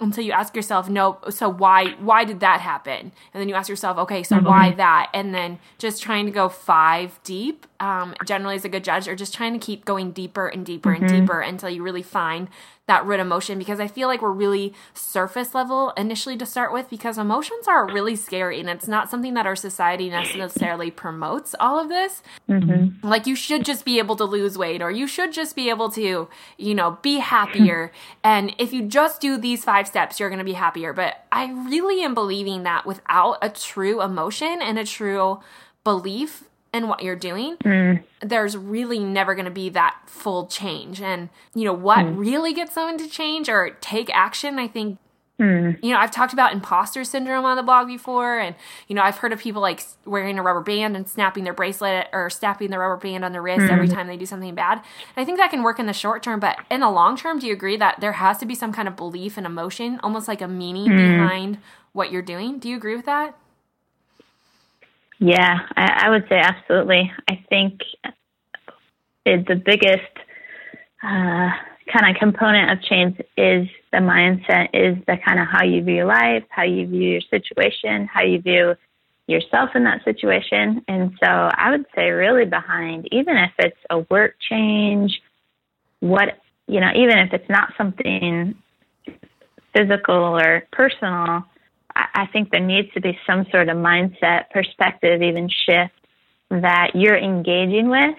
[0.01, 3.13] Until you ask yourself no so why why did that happen?
[3.35, 5.11] And then you ask yourself okay so why that?
[5.13, 9.14] And then just trying to go five deep um, generally is a good judge or
[9.14, 12.49] just trying to keep going deeper and deeper and deeper until you really find
[12.87, 16.89] that root emotion because i feel like we're really surface level initially to start with
[16.89, 21.79] because emotions are really scary and it's not something that our society necessarily promotes all
[21.79, 22.22] of this.
[23.03, 25.91] Like you should just be able to lose weight or you should just be able
[25.93, 27.93] to you know be happier.
[28.24, 30.93] And if you just do these five steps you're going to be happier.
[30.93, 35.41] But i really am believing that without a true emotion and a true
[35.85, 38.03] belief in what you're doing mm.
[38.21, 41.01] there's really never going to be that full change.
[41.01, 42.19] And you know what mm.
[42.19, 44.99] really gets someone to change or take action i think
[45.41, 45.83] mm.
[45.83, 48.55] you know, I've talked about imposter syndrome on the blog before, and
[48.87, 52.09] you know, I've heard of people like wearing a rubber band and snapping their bracelet
[52.12, 54.79] or snapping the rubber band on their wrist every time they do something bad.
[54.79, 57.39] And I think that can work in the short term, but in the long term,
[57.39, 60.29] do you agree that there has to be some kind of belief and emotion, almost
[60.29, 61.59] like a meaning behind
[61.93, 62.59] what you're doing?
[62.59, 63.37] Do you agree with that?
[65.19, 67.12] Yeah, I, I would say absolutely.
[67.29, 67.81] I think
[69.25, 70.12] it, the biggest
[71.03, 71.51] uh,
[71.93, 76.05] kind of component of change is the mindset, is the kind of how you view
[76.05, 78.75] life, how you view your situation, how you view
[79.27, 80.83] yourself in that situation.
[80.89, 85.21] And so I would say, really, behind, even if it's a work change,
[86.01, 88.55] what, you know, even if it's not something
[89.77, 91.45] physical or personal,
[92.15, 95.95] I, think there needs to be some sort of mindset, perspective, even shift
[96.51, 98.15] that you're engaging with,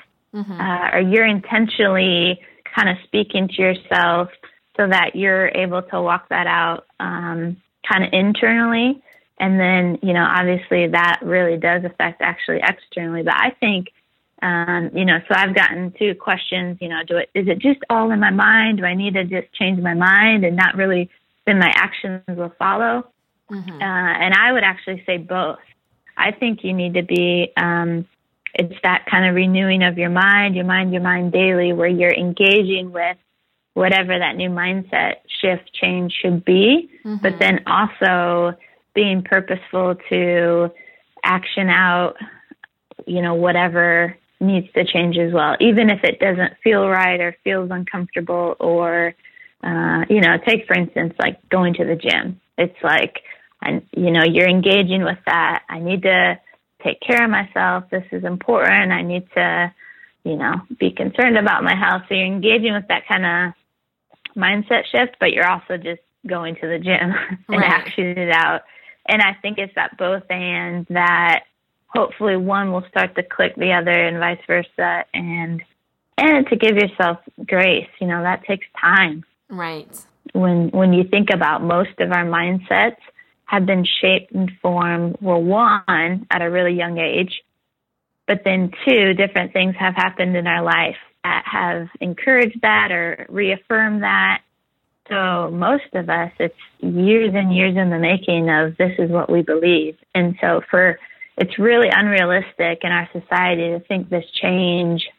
[0.62, 2.42] uh, or you're intentionally
[2.76, 4.30] kind of speaking to yourself
[4.78, 7.58] so that you're able to walk that out um,
[7.90, 9.02] kind of internally.
[9.40, 13.24] And then, you know, obviously that really does affect actually externally.
[13.24, 13.88] But I think,
[14.42, 17.80] um, you know, so I've gotten two questions, you know, do it, is it just
[17.90, 18.80] all in my mind?
[18.80, 21.10] Do I need to just change my mind and not really,
[21.46, 23.08] then my actions will follow?
[23.82, 25.60] Uh, and I would actually say both.
[26.18, 28.06] I think you need to be, um,
[28.54, 32.14] it's that kind of renewing of your mind, your mind, your mind daily, where you're
[32.14, 33.18] engaging with
[33.74, 36.89] whatever that new mindset shift change should be,
[37.22, 38.58] but then also
[38.93, 40.70] being purposeful to
[41.24, 42.16] action out,
[43.06, 47.36] you know, whatever needs to change as well, even if it doesn't feel right or
[47.43, 49.14] feels uncomfortable or,
[49.64, 52.41] uh, you know, take for instance, like going to the gym.
[52.58, 53.22] It's like,
[53.62, 55.64] and you know, you're engaging with that.
[55.70, 56.39] I need to
[56.84, 57.86] take care of myself.
[57.91, 58.91] This is important.
[58.91, 59.74] I need to,
[60.24, 62.03] you know, be concerned about my health.
[62.07, 63.53] So you're engaging with that kind of
[64.36, 67.14] mindset shift, but you're also just going to the gym
[67.49, 67.86] and Right.
[67.86, 68.62] actioning it out.
[69.07, 71.43] And I think it's that both and that
[71.88, 75.62] hopefully one will start to click the other and vice versa and
[76.22, 79.24] and to give yourself grace, you know, that takes time.
[79.49, 79.88] Right.
[80.34, 82.97] When when you think about most of our mindsets
[83.50, 87.41] have been shaped and formed well one at a really young age,
[88.28, 93.26] but then two different things have happened in our life that have encouraged that or
[93.28, 94.41] reaffirmed that.
[95.10, 99.32] So most of us, it's years and years in the making of this is what
[99.32, 99.97] we believe.
[100.14, 101.00] And so for
[101.36, 105.10] it's really unrealistic in our society to think this change.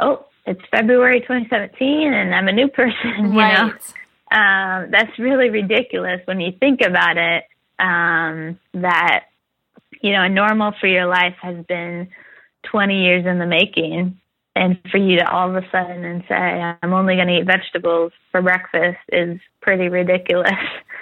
[0.00, 3.34] Oh, it's February 2017 and I'm a new person.
[3.34, 3.66] You right.
[3.66, 3.74] know,
[4.30, 7.44] um, that's really ridiculous when you think about it.
[7.78, 9.26] Um, that
[10.00, 12.08] you know, a normal for your life has been
[12.70, 14.20] 20 years in the making,
[14.54, 17.46] and for you to all of a sudden and say, "I'm only going to eat
[17.46, 20.52] vegetables for breakfast," is pretty ridiculous.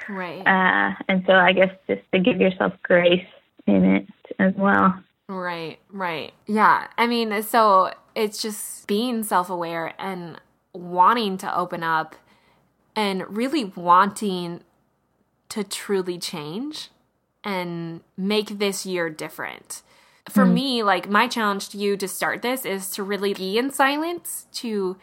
[0.08, 0.40] Right.
[0.40, 3.26] Uh, and so, I guess just to give yourself grace
[3.68, 4.06] in it
[4.40, 5.00] as well.
[5.28, 6.32] Right, right.
[6.46, 6.88] Yeah.
[6.98, 10.40] I mean, so it's just being self aware and
[10.74, 12.16] wanting to open up
[12.94, 14.62] and really wanting
[15.48, 16.90] to truly change
[17.44, 19.82] and make this year different.
[20.28, 20.52] For mm.
[20.52, 24.46] me, like my challenge to you to start this is to really be in silence,
[24.52, 24.96] to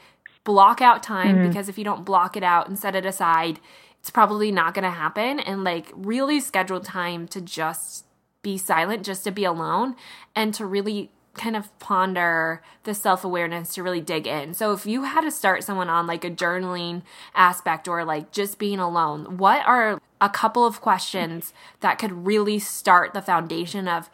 [0.43, 1.47] block out time mm.
[1.47, 3.59] because if you don't block it out and set it aside,
[3.99, 8.05] it's probably not going to happen and like really schedule time to just
[8.41, 9.95] be silent, just to be alone
[10.35, 14.53] and to really kind of ponder the self awareness to really dig in.
[14.53, 17.03] So, if you had to start someone on like a journaling
[17.35, 22.59] aspect or like just being alone, what are a couple of questions that could really
[22.59, 24.09] start the foundation of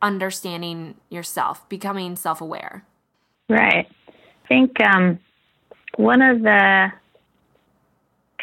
[0.00, 2.84] understanding yourself, becoming self aware?
[3.48, 3.88] Right.
[4.08, 5.18] I think um,
[5.96, 6.92] one of the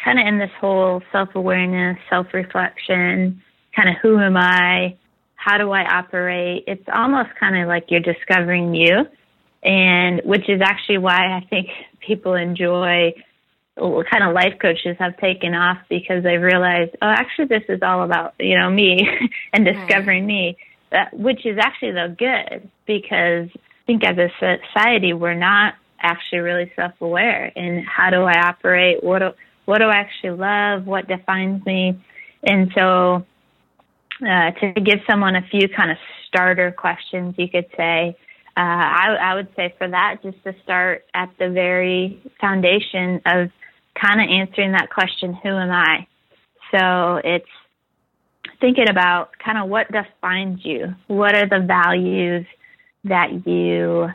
[0.02, 3.42] kind of in this whole self awareness, self reflection,
[3.74, 4.96] kind of who am I?
[5.42, 6.64] How do I operate?
[6.66, 9.06] It's almost kind of like you're discovering you,
[9.62, 11.68] and which is actually why I think
[12.06, 13.14] people enjoy
[13.76, 17.80] what kind of life coaches have taken off because they realized, oh, actually, this is
[17.82, 19.00] all about you know me
[19.54, 20.58] and discovering me.
[20.90, 26.40] That, which is actually though good because I think as a society we're not actually
[26.40, 29.30] really self-aware in how do I operate, what do,
[29.64, 31.98] what do I actually love, what defines me,
[32.42, 33.24] and so
[34.22, 35.96] uh, to give someone a few kind of
[36.28, 38.16] starter questions, you could say.
[38.56, 43.50] Uh, I, I would say for that, just to start at the very foundation of
[43.94, 46.06] kind of answering that question, who am I?
[46.70, 47.46] So it's
[48.60, 50.94] thinking about kind of what defines you.
[51.06, 52.46] What are the values
[53.04, 54.08] that you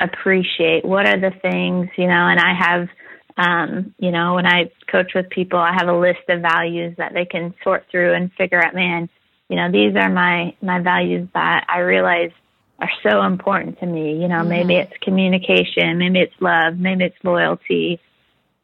[0.00, 0.84] appreciate?
[0.84, 2.88] What are the things, you know, and I have,
[3.36, 7.14] um, you know, when I coach with people, I have a list of values that
[7.14, 9.08] they can sort through and figure out, man,
[9.48, 12.32] you know, these are my, my values that I realize
[12.78, 14.20] are so important to me.
[14.20, 14.48] You know, mm-hmm.
[14.48, 18.00] maybe it's communication, maybe it's love, maybe it's loyalty,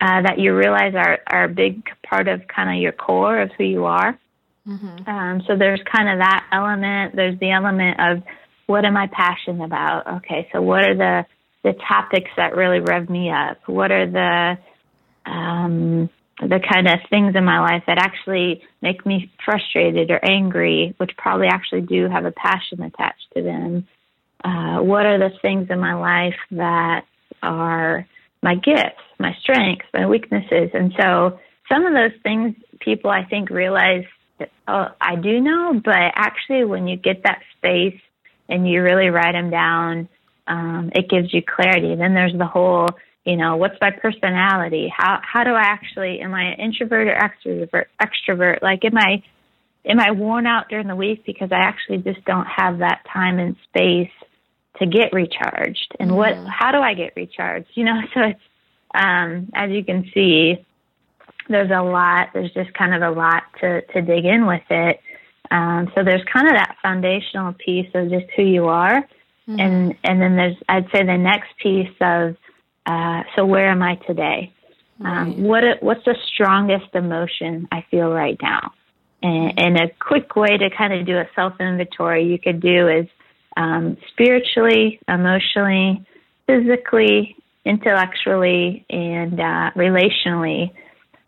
[0.00, 3.50] uh, that you realize are, are a big part of kind of your core of
[3.52, 4.18] who you are.
[4.66, 5.08] Mm-hmm.
[5.08, 7.16] Um, so there's kind of that element.
[7.16, 8.22] There's the element of
[8.66, 10.06] what am I passionate about?
[10.18, 11.26] Okay, so what are the
[11.64, 13.58] the topics that really rev me up?
[13.66, 14.58] What are the
[15.30, 16.10] um,
[16.48, 21.12] the kind of things in my life that actually make me frustrated or angry, which
[21.16, 23.86] probably actually do have a passion attached to them?
[24.44, 27.04] Uh, what are the things in my life that
[27.42, 28.06] are
[28.42, 30.70] my gifts, my strengths, my weaknesses?
[30.74, 31.38] And so
[31.68, 34.04] some of those things people I think realize
[34.38, 38.00] that, oh, I do know, but actually when you get that space
[38.48, 40.08] and you really write them down,
[40.48, 41.94] um, it gives you clarity.
[41.94, 42.88] Then there's the whole,
[43.24, 44.92] you know, what's my personality?
[44.94, 47.84] How how do I actually am I an introvert or extrovert?
[48.00, 48.62] Extrovert?
[48.62, 49.22] Like, am I
[49.84, 53.38] am I worn out during the week because I actually just don't have that time
[53.38, 54.10] and space
[54.78, 55.94] to get recharged?
[56.00, 56.34] And what?
[56.34, 56.46] Mm-hmm.
[56.46, 57.68] How do I get recharged?
[57.74, 58.40] You know, so it's
[58.94, 60.66] um, as you can see,
[61.48, 62.30] there's a lot.
[62.34, 65.00] There's just kind of a lot to to dig in with it.
[65.50, 69.02] Um, so there's kind of that foundational piece of just who you are,
[69.48, 69.60] mm-hmm.
[69.60, 72.36] and and then there's I'd say the next piece of
[72.86, 74.52] uh, so where am I today?
[75.00, 75.22] Um, right.
[75.22, 78.72] Um, what what's the strongest emotion I feel right now?
[79.22, 82.88] And, and a quick way to kind of do a self inventory you could do
[82.88, 83.06] is
[83.56, 86.04] um, spiritually, emotionally,
[86.46, 90.72] physically, intellectually, and uh, relationally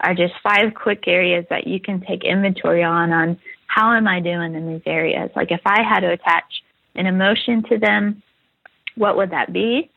[0.01, 4.21] are just five quick areas that you can take inventory on on how am I
[4.21, 5.31] doing in these areas?
[5.35, 6.63] Like if I had to attach
[6.95, 8.23] an emotion to them,
[8.97, 9.91] what would that be?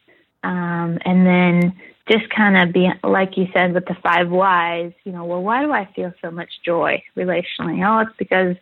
[0.47, 1.73] Um, and then
[2.09, 4.93] just kind of be like you said with the five whys.
[5.03, 7.85] You know, well, why do I feel so much joy relationally?
[7.85, 8.55] Oh, it's because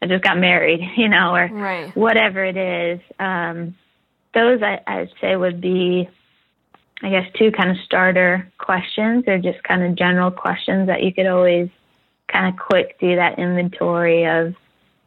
[0.00, 1.96] I just got married, you know, or right.
[1.96, 3.00] whatever it is.
[3.18, 3.74] Um,
[4.34, 6.08] those I, I'd say would be,
[7.02, 11.12] I guess, two kind of starter questions or just kind of general questions that you
[11.12, 11.70] could always
[12.30, 14.54] kind of quick do that inventory of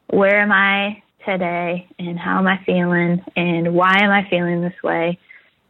[0.07, 4.83] where am I today and how am I feeling and why am I feeling this
[4.83, 5.17] way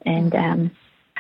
[0.06, 0.72] and um,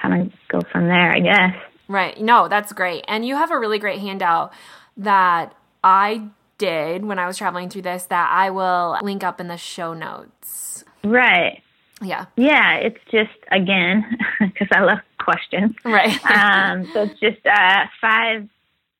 [0.01, 1.55] kind of go from there, I guess.
[1.87, 2.19] Right.
[2.19, 3.05] No, that's great.
[3.07, 4.53] And you have a really great handout
[4.97, 6.27] that I
[6.57, 9.93] did when I was traveling through this that I will link up in the show
[9.93, 10.83] notes.
[11.03, 11.61] Right.
[12.01, 12.25] Yeah.
[12.35, 15.75] Yeah, it's just again because I love questions.
[15.83, 16.19] Right.
[16.31, 18.47] um, so it's just uh, five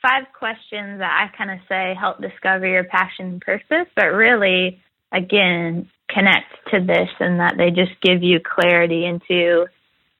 [0.02, 4.80] five questions that I kind of say help discover your passion and purpose, but really,
[5.12, 9.66] again, connect to this and that they just give you clarity into,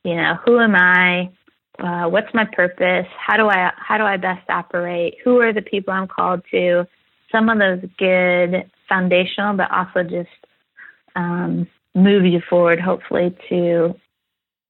[0.06, 1.32] you know, who am I?
[1.80, 3.08] Uh, what's my purpose?
[3.18, 5.16] How do I how do I best operate?
[5.24, 6.88] Who are the people I'm called to?
[7.32, 10.30] Some of those good foundational, but also just
[11.16, 13.96] um, move you forward, hopefully, to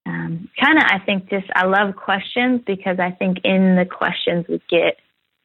[0.06, 4.46] um, kind of, I think, just I love questions because I think in the questions
[4.48, 4.98] we get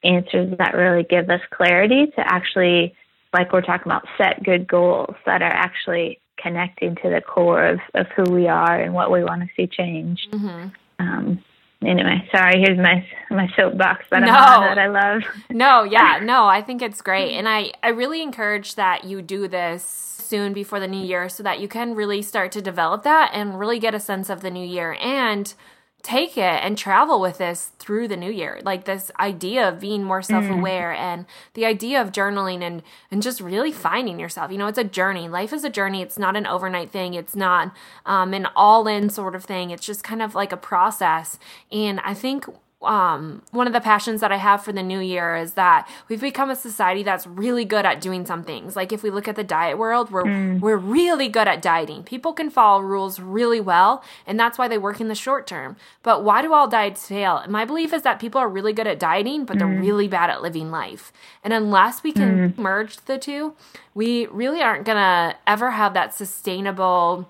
[0.05, 2.95] answers that really give us clarity to actually,
[3.33, 7.81] like we're talking about, set good goals that are actually connecting to the core of,
[7.95, 10.29] of who we are and what we want to see change.
[10.31, 10.69] Mm-hmm.
[10.99, 11.45] Um,
[11.83, 12.61] anyway, sorry.
[12.65, 14.27] Here's my my soapbox that no.
[14.27, 15.23] That I love.
[15.51, 16.47] no, yeah, no.
[16.47, 20.81] I think it's great, and I I really encourage that you do this soon before
[20.81, 23.95] the new year, so that you can really start to develop that and really get
[23.95, 25.55] a sense of the new year and
[26.03, 28.61] take it and travel with this through the new year.
[28.65, 30.99] Like this idea of being more self-aware mm.
[30.99, 34.51] and the idea of journaling and and just really finding yourself.
[34.51, 35.29] You know it's a journey.
[35.29, 36.03] Life is a journey.
[36.03, 37.15] It's not an overnight thing.
[37.15, 37.75] It's not
[38.07, 39.71] um, an all-in sort of thing.
[39.71, 41.39] It's just kind of like a process.
[41.71, 42.47] And i think
[42.83, 46.21] um, one of the passions that I have for the new year is that we've
[46.21, 48.75] become a society that's really good at doing some things.
[48.75, 50.61] Like if we look at the diet world, we're mm.
[50.61, 52.05] we're really good at dieting.
[52.05, 55.77] People can follow rules really well, and that's why they work in the short term.
[56.03, 57.45] But why do all diets fail?
[57.49, 59.81] My belief is that people are really good at dieting, but they're mm.
[59.81, 61.13] really bad at living life.
[61.45, 62.59] And unless we can mm.
[62.59, 63.55] merge the two,
[63.95, 67.29] we really aren't gonna ever have that sustainable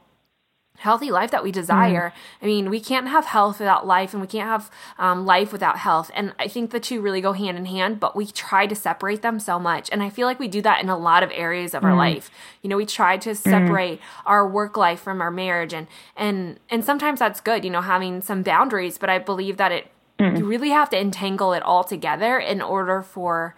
[0.80, 2.08] healthy life that we desire.
[2.08, 2.42] Mm.
[2.42, 5.76] I mean, we can't have health without life, and we can't have um, life without
[5.76, 6.10] health.
[6.14, 9.20] And I think the two really go hand in hand, but we try to separate
[9.20, 9.90] them so much.
[9.92, 11.86] And I feel like we do that in a lot of areas of mm.
[11.86, 12.30] our life.
[12.62, 13.36] You know, we try to mm.
[13.36, 14.04] separate mm.
[14.24, 17.62] our work life from our marriage, and and and sometimes that's good.
[17.62, 20.38] You know, having some boundaries, but I believe that it mm.
[20.38, 23.54] you really have to entangle it all together in order for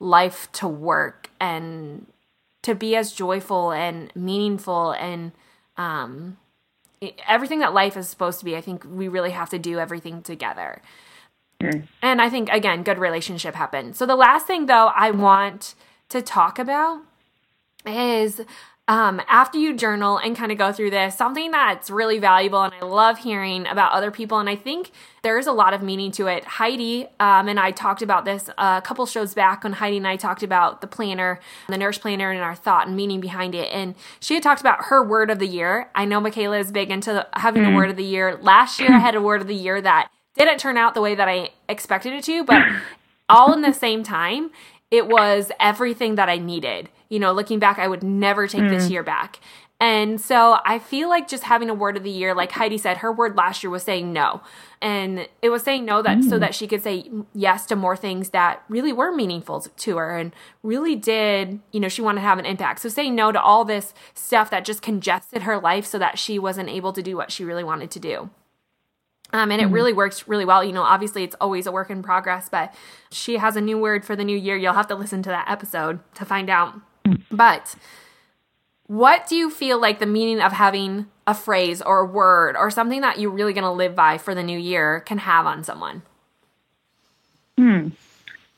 [0.00, 2.06] life to work and
[2.62, 5.30] to be as joyful and meaningful and
[5.76, 6.36] um
[7.26, 10.22] everything that life is supposed to be, I think we really have to do everything
[10.22, 10.82] together.
[11.60, 11.84] Mm.
[12.02, 13.96] And I think, again, good relationship happens.
[13.96, 15.74] So the last thing, though, I want
[16.10, 17.00] to talk about
[17.86, 18.40] is
[18.86, 22.74] um, after you journal and kind of go through this, something that's really valuable, and
[22.74, 24.90] I love hearing about other people, and I think
[25.22, 26.44] there's a lot of meaning to it.
[26.44, 30.16] Heidi um, and I talked about this a couple shows back when Heidi and I
[30.16, 33.72] talked about the planner, the nurse planner, and our thought and meaning behind it.
[33.72, 35.88] And she had talked about her word of the year.
[35.94, 37.72] I know Mikaela is big into having mm.
[37.72, 38.36] a word of the year.
[38.42, 41.14] Last year, I had a word of the year that didn't turn out the way
[41.14, 42.62] that I expected it to, but
[43.30, 44.50] all in the same time,
[44.90, 48.70] it was everything that I needed you know, looking back, I would never take mm.
[48.70, 49.38] this year back.
[49.78, 52.96] And so I feel like just having a word of the year, like Heidi said,
[52.98, 54.40] her word last year was saying no.
[54.82, 56.28] And it was saying no that mm.
[56.28, 60.16] so that she could say yes to more things that really were meaningful to her
[60.16, 60.34] and
[60.64, 62.80] really did, you know, she wanted to have an impact.
[62.80, 66.36] So saying no to all this stuff that just congested her life so that she
[66.36, 68.30] wasn't able to do what she really wanted to do.
[69.32, 69.74] Um, and it mm-hmm.
[69.74, 70.64] really works really well.
[70.64, 72.74] You know, obviously it's always a work in progress, but
[73.12, 74.56] she has a new word for the new year.
[74.56, 76.74] You'll have to listen to that episode to find out
[77.30, 77.74] but
[78.86, 82.70] what do you feel like the meaning of having a phrase or a word or
[82.70, 85.64] something that you're really going to live by for the new year can have on
[85.64, 86.02] someone?
[87.56, 87.88] Hmm.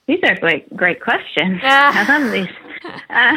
[0.06, 1.60] These are great, great questions.
[1.64, 2.48] I love these.
[3.10, 3.32] Uh,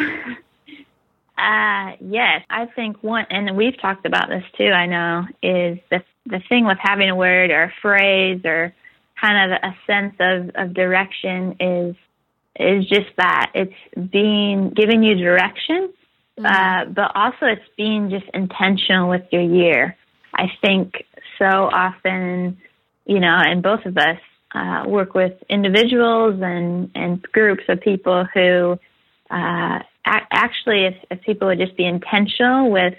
[1.40, 4.68] uh, yes, I think one, and we've talked about this too.
[4.68, 8.74] I know is the the thing with having a word or a phrase or
[9.20, 11.96] kind of a sense of of direction is
[12.60, 15.92] is just that it's being giving you direction,
[16.38, 16.46] mm-hmm.
[16.46, 19.96] uh, but also it's being just intentional with your year.
[20.34, 21.04] I think
[21.38, 22.58] so often,
[23.04, 24.18] you know, and both of us
[24.54, 28.78] uh, work with individuals and and groups of people who
[29.30, 32.94] uh, actually, if, if people would just be intentional with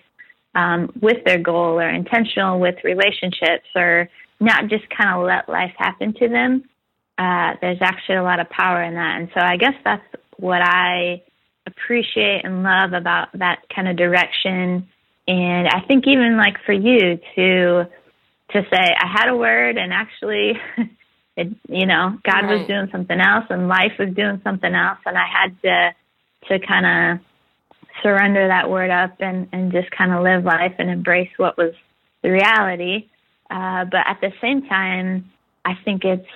[0.54, 4.10] um, with their goal or intentional with relationships or
[4.40, 6.64] not just kind of let life happen to them,
[7.18, 9.20] uh, there's actually a lot of power in that.
[9.20, 10.04] And so I guess that's
[10.38, 11.22] what I
[11.68, 14.88] appreciate and love about that kind of direction.
[15.28, 17.88] And I think even like for you to
[18.54, 20.60] to say I had a word and actually
[21.38, 22.58] it, you know God right.
[22.60, 25.96] was doing something else and life was doing something else and I had to
[26.50, 26.86] to kind
[27.20, 27.26] of
[28.04, 31.74] surrender that word up and and just kind of live life and embrace what was
[32.24, 33.08] the reality.
[33.50, 35.30] Uh, but at the same time,
[35.66, 36.28] I think it's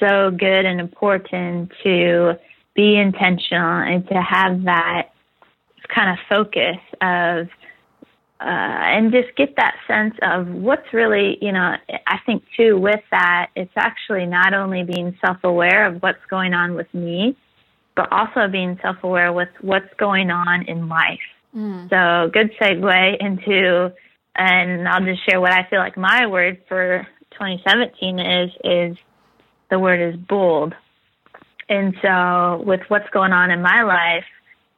[0.00, 2.38] so good and important to
[2.74, 5.10] be intentional and to have that
[5.94, 7.48] kind of focus of
[8.40, 11.76] uh, and just get that sense of what's really, you know,
[12.08, 16.52] I think too with that, it's actually not only being self aware of what's going
[16.52, 17.36] on with me,
[17.94, 21.20] but also being self aware with what's going on in life.
[21.54, 21.88] Mm.
[21.88, 23.92] So, good segue into,
[24.34, 28.96] and I'll just share what I feel like my word for 2017 is, is
[29.72, 30.74] the word is bold.
[31.68, 34.26] And so, with what's going on in my life,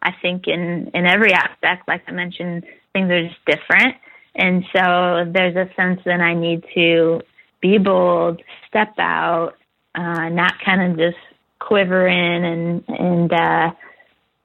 [0.01, 3.97] I think in, in every aspect, like I mentioned, things are just different.
[4.37, 7.23] And so there's a sense that I need to
[7.61, 9.55] be bold, step out,
[9.97, 11.19] uh, not kind of just
[11.59, 13.71] quiver in and, and, uh,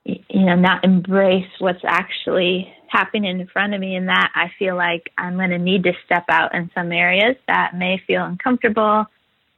[0.05, 3.95] you know, not embrace what's actually happening in front of me.
[3.95, 7.35] And that I feel like I'm going to need to step out in some areas
[7.47, 9.05] that may feel uncomfortable.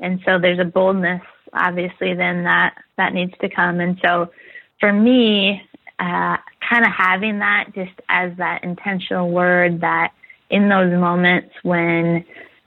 [0.02, 1.22] And so there's a boldness,
[1.54, 3.80] obviously, then that, that needs to come.
[3.80, 4.32] And so
[4.80, 5.62] for me,
[6.00, 6.38] uh,
[6.68, 10.12] kind of having that just as that intentional word that
[10.50, 12.26] in those moments when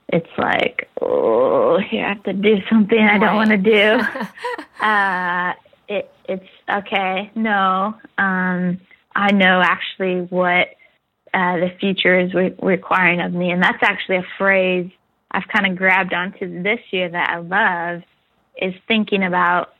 [0.09, 3.99] it's like, oh, you have to do something I don't want to do.
[4.83, 5.53] uh,
[5.87, 7.31] it, it's okay.
[7.35, 8.79] No, um,
[9.15, 10.69] I know actually what
[11.33, 14.89] uh, the future is re- requiring of me, and that's actually a phrase
[15.35, 18.03] I've kind of grabbed onto this year that I love.
[18.61, 19.73] Is thinking about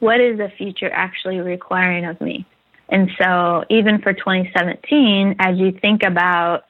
[0.00, 2.46] what is the future actually requiring of me.
[2.88, 6.64] And so, even for 2017, as you think about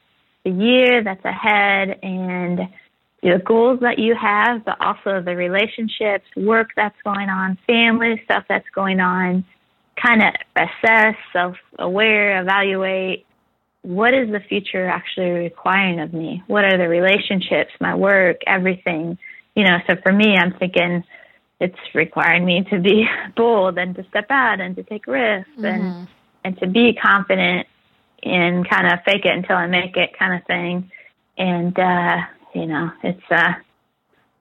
[0.44, 2.68] the year that's ahead and
[3.22, 8.44] the goals that you have, but also the relationships, work that's going on, family stuff
[8.48, 9.44] that's going on,
[10.04, 13.26] kind of assess, self aware, evaluate
[13.88, 16.42] what is the future actually requiring of me?
[16.46, 19.16] What are the relationships, my work, everything?
[19.56, 21.04] You know, so for me, I'm thinking
[21.58, 25.64] it's requiring me to be bold and to step out and to take risks mm-hmm.
[25.64, 26.08] and
[26.44, 27.66] and to be confident
[28.22, 30.90] and kind of fake it until I make it kind of thing.
[31.38, 32.16] And uh,
[32.54, 33.54] you know, it's uh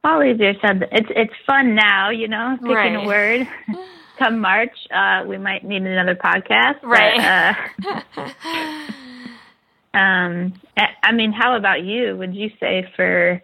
[0.03, 0.89] all easier said.
[0.91, 2.95] It's it's fun now, you know, picking right.
[2.95, 3.47] a word.
[4.19, 6.81] Come March, uh, we might need another podcast.
[6.83, 7.69] Right.
[7.77, 8.91] But, uh,
[9.97, 10.53] um,
[11.03, 12.15] I mean, how about you?
[12.17, 13.41] Would you say for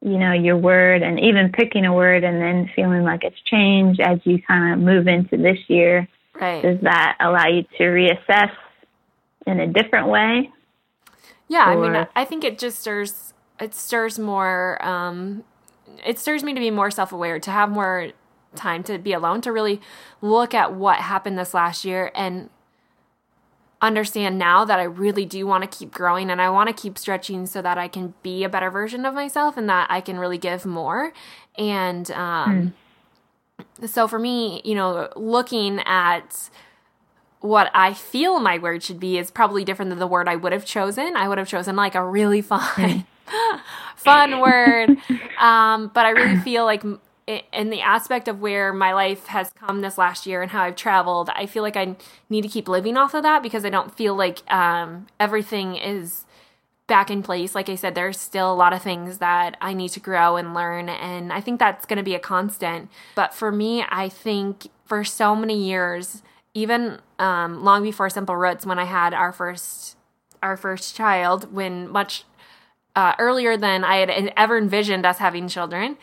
[0.00, 4.00] you know your word and even picking a word and then feeling like it's changed
[4.00, 6.06] as you kind of move into this year?
[6.34, 6.62] Right.
[6.62, 8.50] Does that allow you to reassess
[9.46, 10.52] in a different way?
[11.48, 11.84] Yeah, or?
[11.84, 14.84] I mean, I think it just stirs it stirs more.
[14.84, 15.44] Um,
[16.06, 18.10] it stirs me to be more self aware, to have more
[18.54, 19.80] time to be alone, to really
[20.20, 22.50] look at what happened this last year and
[23.80, 26.98] understand now that I really do want to keep growing and I want to keep
[26.98, 30.18] stretching so that I can be a better version of myself and that I can
[30.18, 31.12] really give more.
[31.56, 32.74] And um,
[33.80, 33.88] mm.
[33.88, 36.50] so for me, you know, looking at
[37.40, 40.52] what I feel my word should be is probably different than the word I would
[40.52, 41.16] have chosen.
[41.16, 43.06] I would have chosen like a really fun,
[43.96, 44.96] fun word.
[45.38, 46.82] Um, but I really feel like
[47.52, 50.76] in the aspect of where my life has come this last year and how I've
[50.76, 51.96] traveled, I feel like I
[52.30, 56.24] need to keep living off of that because I don't feel like um, everything is
[56.86, 57.54] back in place.
[57.54, 60.54] Like I said, there's still a lot of things that I need to grow and
[60.54, 60.88] learn.
[60.88, 62.88] And I think that's going to be a constant.
[63.14, 66.22] But for me, I think for so many years,
[66.54, 69.96] even um, long before Simple Roots, when I had our first
[70.40, 72.24] our first child, when much
[72.94, 75.98] uh, earlier than I had ever envisioned us having children,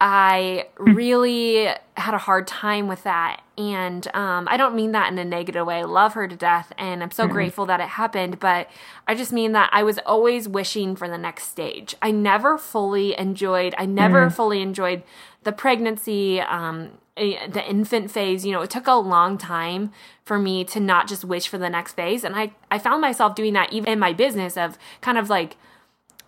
[0.00, 0.94] I hmm.
[0.94, 3.42] really had a hard time with that.
[3.58, 5.80] And um, I don't mean that in a negative way.
[5.80, 7.32] I love her to death, and I'm so mm-hmm.
[7.34, 8.40] grateful that it happened.
[8.40, 8.70] But
[9.06, 11.94] I just mean that I was always wishing for the next stage.
[12.00, 14.34] I never fully enjoyed, I never mm-hmm.
[14.34, 15.02] fully enjoyed
[15.42, 18.46] the pregnancy, um, the infant phase.
[18.46, 19.92] You know, it took a long time
[20.24, 22.24] for me to not just wish for the next phase.
[22.24, 25.56] And I, I found myself doing that even in my business of kind of like,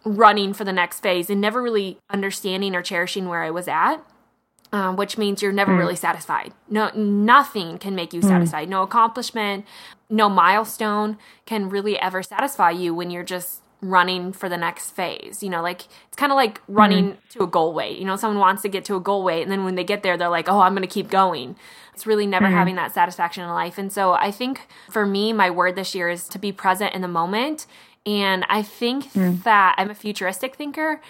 [0.05, 3.99] running for the next phase and never really understanding or cherishing where I was at.
[4.75, 5.79] Um, which means you're never mm.
[5.81, 6.55] really satisfied.
[6.67, 8.27] No, nothing can make you mm.
[8.27, 8.71] satisfied.
[8.71, 9.67] No accomplishment,
[10.09, 15.43] no milestone can really ever satisfy you when you're just running for the next phase.
[15.43, 17.29] You know, like it's kind of like running mm.
[17.31, 17.99] to a goal weight.
[17.99, 20.03] You know, someone wants to get to a goal weight, and then when they get
[20.03, 21.57] there, they're like, "Oh, I'm going to keep going."
[21.93, 22.53] It's really never mm.
[22.53, 23.77] having that satisfaction in life.
[23.77, 27.03] And so, I think for me, my word this year is to be present in
[27.03, 27.67] the moment
[28.05, 29.43] and I think mm.
[29.45, 31.01] that I'm a futuristic thinker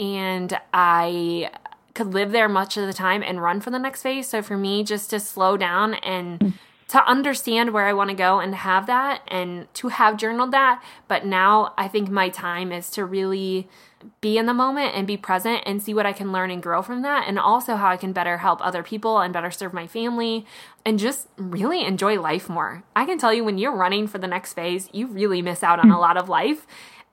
[0.00, 1.50] and I
[1.94, 4.28] could live there much of the time and run for the next phase.
[4.28, 6.52] So for me, just to slow down and mm.
[6.88, 10.82] to understand where I want to go and have that and to have journaled that.
[11.08, 13.68] But now I think my time is to really
[14.20, 16.82] be in the moment and be present and see what I can learn and grow
[16.82, 19.86] from that, and also how I can better help other people and better serve my
[19.86, 20.46] family
[20.84, 22.84] and just really enjoy life more.
[22.94, 25.78] I can tell you when you're running for the next phase, you really miss out
[25.80, 26.66] on a lot of life.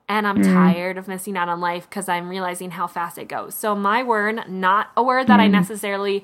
[0.08, 0.52] And I'm mm.
[0.52, 3.56] tired of missing out on life because I'm realizing how fast it goes.
[3.56, 5.52] So, my word, not a word that I mm.
[5.52, 6.22] necessarily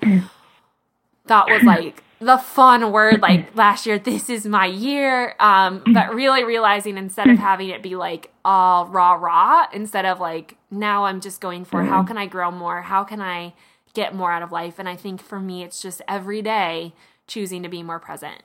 [1.27, 6.15] thought was like the fun word like last year this is my year um but
[6.15, 11.05] really realizing instead of having it be like all rah rah instead of like now
[11.05, 12.83] i'm just going for how can i grow more?
[12.83, 13.55] How can i
[13.95, 14.79] get more out of life?
[14.79, 16.95] And i think for me it's just every day
[17.27, 18.43] choosing to be more present.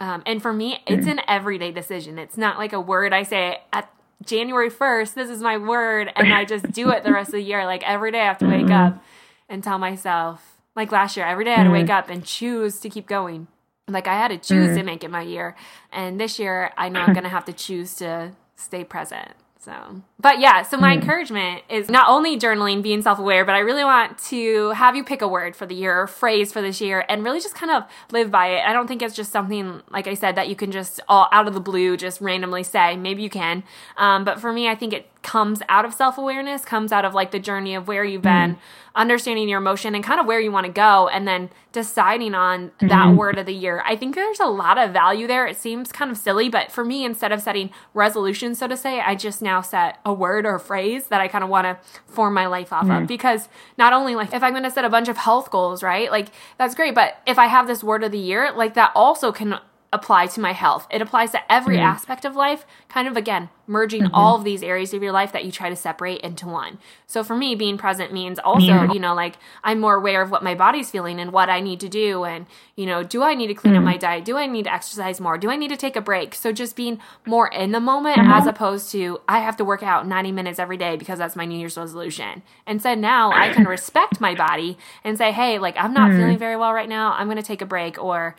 [0.00, 2.18] Um, and for me, it's an everyday decision.
[2.18, 3.92] It's not like a word I say at
[4.24, 7.42] January 1st, this is my word, and I just do it the rest of the
[7.42, 7.64] year.
[7.66, 9.02] Like every day I have to wake up
[9.48, 11.92] and tell myself, like last year, every day I had to wake mm-hmm.
[11.92, 13.48] up and choose to keep going.
[13.88, 14.86] Like I had to choose to mm.
[14.86, 15.56] make it my year.
[15.92, 19.32] And this year, I know I'm going to have to choose to stay present.
[19.62, 21.00] So, but yeah, so my hmm.
[21.00, 25.04] encouragement is not only journaling, being self aware, but I really want to have you
[25.04, 27.70] pick a word for the year or phrase for this year and really just kind
[27.70, 28.62] of live by it.
[28.66, 31.46] I don't think it's just something, like I said, that you can just all out
[31.46, 32.96] of the blue just randomly say.
[32.96, 33.62] Maybe you can.
[33.96, 37.14] Um, but for me, I think it comes out of self awareness, comes out of
[37.14, 38.60] like the journey of where you've been, mm-hmm.
[38.94, 42.72] understanding your emotion and kind of where you want to go, and then deciding on
[42.80, 43.16] that mm-hmm.
[43.16, 43.82] word of the year.
[43.86, 45.46] I think there's a lot of value there.
[45.46, 49.00] It seems kind of silly, but for me, instead of setting resolutions, so to say,
[49.00, 51.78] I just now set a word or a phrase that I kind of want to
[52.06, 53.06] form my life off of.
[53.06, 53.48] Because
[53.78, 56.10] not only like if I'm going to set a bunch of health goals, right?
[56.10, 59.32] Like that's great, but if I have this word of the year, like that also
[59.32, 59.58] can
[59.92, 60.86] apply to my health.
[60.90, 64.14] It applies to every aspect of life, kind of again, merging mm-hmm.
[64.14, 66.78] all of these areas of your life that you try to separate into one.
[67.06, 70.42] So for me, being present means also, you know, like I'm more aware of what
[70.42, 72.24] my body's feeling and what I need to do.
[72.24, 73.86] And, you know, do I need to clean up mm-hmm.
[73.86, 74.24] my diet?
[74.24, 75.38] Do I need to exercise more?
[75.38, 76.34] Do I need to take a break?
[76.34, 78.32] So just being more in the moment mm-hmm.
[78.32, 81.44] as opposed to I have to work out 90 minutes every day because that's my
[81.44, 82.42] New Year's resolution.
[82.66, 86.38] Instead, so now I can respect my body and say, hey, like I'm not feeling
[86.38, 87.12] very well right now.
[87.12, 88.36] I'm going to take a break or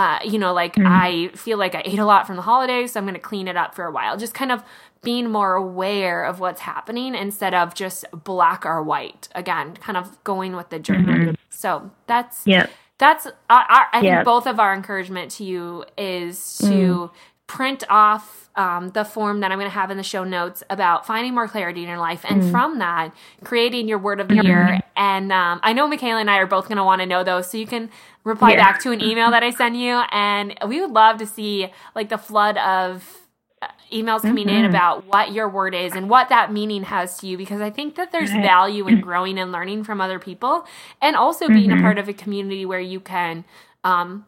[0.00, 3.00] uh, you know, like I feel like I ate a lot from the holidays, so
[3.00, 4.16] I'm going to clean it up for a while.
[4.16, 4.62] Just kind of
[5.02, 9.28] being more aware of what's happening instead of just black or white.
[9.34, 11.36] Again, kind of going with the journey.
[11.50, 12.66] So that's Yeah.
[12.98, 14.16] that's our, our, I Yeah.
[14.16, 16.36] think both of our encouragement to you is
[16.68, 17.10] to
[17.46, 21.06] print off um, the form that I'm going to have in the show notes about
[21.06, 23.12] finding more clarity in your life, and from that,
[23.44, 24.80] creating your word of the year.
[24.96, 27.50] And um, I know Mikaela and I are both going to want to know those,
[27.50, 27.90] so you can
[28.24, 28.56] reply Yeah.
[28.56, 32.08] back to an email that I send you, and we would love to see like
[32.08, 33.18] the flood of
[33.62, 37.26] uh, emails coming in about what your word is and what that meaning has to
[37.26, 40.64] you because I think that there's value in growing and learning from other people
[41.02, 43.44] and also being a part of a community where you can
[43.84, 44.24] um,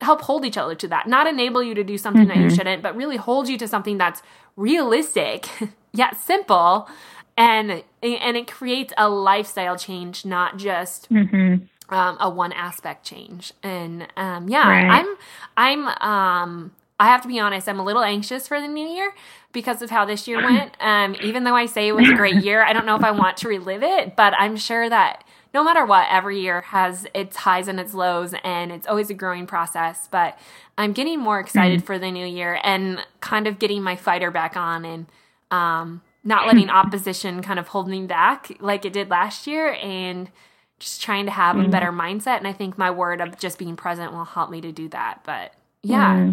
[0.00, 1.06] help hold each other to that.
[1.06, 3.96] Not enable you to do something that you shouldn't, but really hold you to something
[3.96, 4.22] that's
[4.56, 5.48] realistic
[5.92, 6.88] yet simple
[7.36, 11.64] and and it creates a lifestyle change, not just Mm-hmm.
[11.90, 13.52] Um, a one aspect change.
[13.62, 14.90] And um, yeah, Right.
[14.90, 15.16] I'm
[15.56, 19.14] I'm um, I have to be honest, I'm a little anxious for the new year
[19.52, 20.76] because of how this year went.
[20.80, 23.10] Um, even though I say it was a great year, I don't know if I
[23.10, 25.22] want to relive it, but I'm sure that
[25.52, 29.14] no matter what, every year has its highs and its lows, and it's always a
[29.14, 30.08] growing process.
[30.10, 30.38] But
[30.76, 34.56] I'm getting more excited for the new year and kind of getting my fighter back
[34.56, 35.06] on and
[35.50, 40.30] um, not letting opposition kind of hold me back like it did last year and
[40.78, 42.38] just trying to have a better mindset.
[42.38, 45.20] And I think my word of just being present will help me to do that.
[45.24, 45.52] But
[45.82, 46.32] yeah.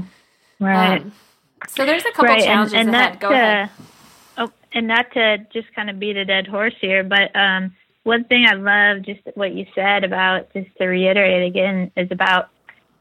[0.60, 1.02] Right.
[1.02, 1.12] Um,
[1.68, 2.43] so there's a couple right.
[2.43, 3.14] Challenges and ahead.
[3.14, 3.70] not Go to, ahead.
[4.38, 7.74] oh, and not to just kind of beat a dead horse here, but um,
[8.04, 12.50] one thing I love, just what you said about, just to reiterate again, is about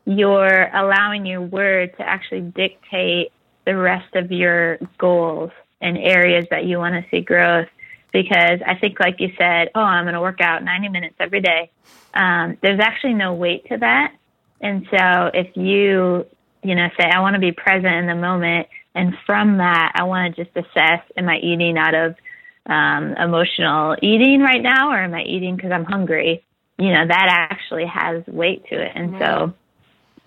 [0.06, 3.32] your allowing your word to actually dictate
[3.66, 7.68] the rest of your goals and areas that you want to see growth.
[8.14, 11.40] Because I think, like you said, oh, I'm going to work out 90 minutes every
[11.40, 11.72] day.
[12.14, 14.14] Um, there's actually no weight to that.
[14.60, 16.24] And so if you,
[16.62, 20.04] you know, say, I want to be present in the moment, and from that, I
[20.04, 22.14] want to just assess, am I eating out of
[22.66, 26.44] um, emotional eating right now, or am I eating because I'm hungry?
[26.78, 28.92] You know, that actually has weight to it.
[28.94, 29.54] And so,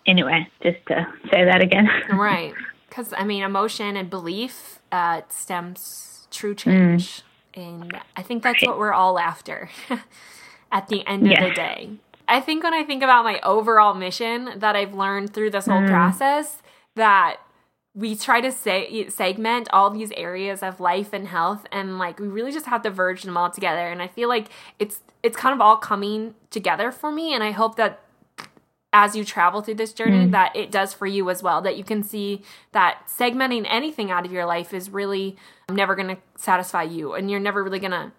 [0.05, 1.87] anyway, just to say that again.
[2.11, 2.53] Right.
[2.89, 7.23] Because, I mean, emotion and belief uh, stems true Mm.
[7.57, 9.69] And I think that's what we're all after
[10.71, 11.89] at the end of the day.
[12.27, 15.71] I think when I think about my overall mission that I've learned through this Mm.
[15.79, 16.61] whole process,
[16.95, 17.37] that
[17.95, 22.27] we try to say, segment all these areas of life and health and like we
[22.27, 25.53] really just have to verge them all together and i feel like it's it's kind
[25.55, 27.99] of all coming together for me and i hope that
[28.93, 30.31] as you travel through this journey mm.
[30.31, 34.25] that it does for you as well that you can see that segmenting anything out
[34.25, 35.35] of your life is really
[35.69, 38.11] um, never going to satisfy you and you're never really going to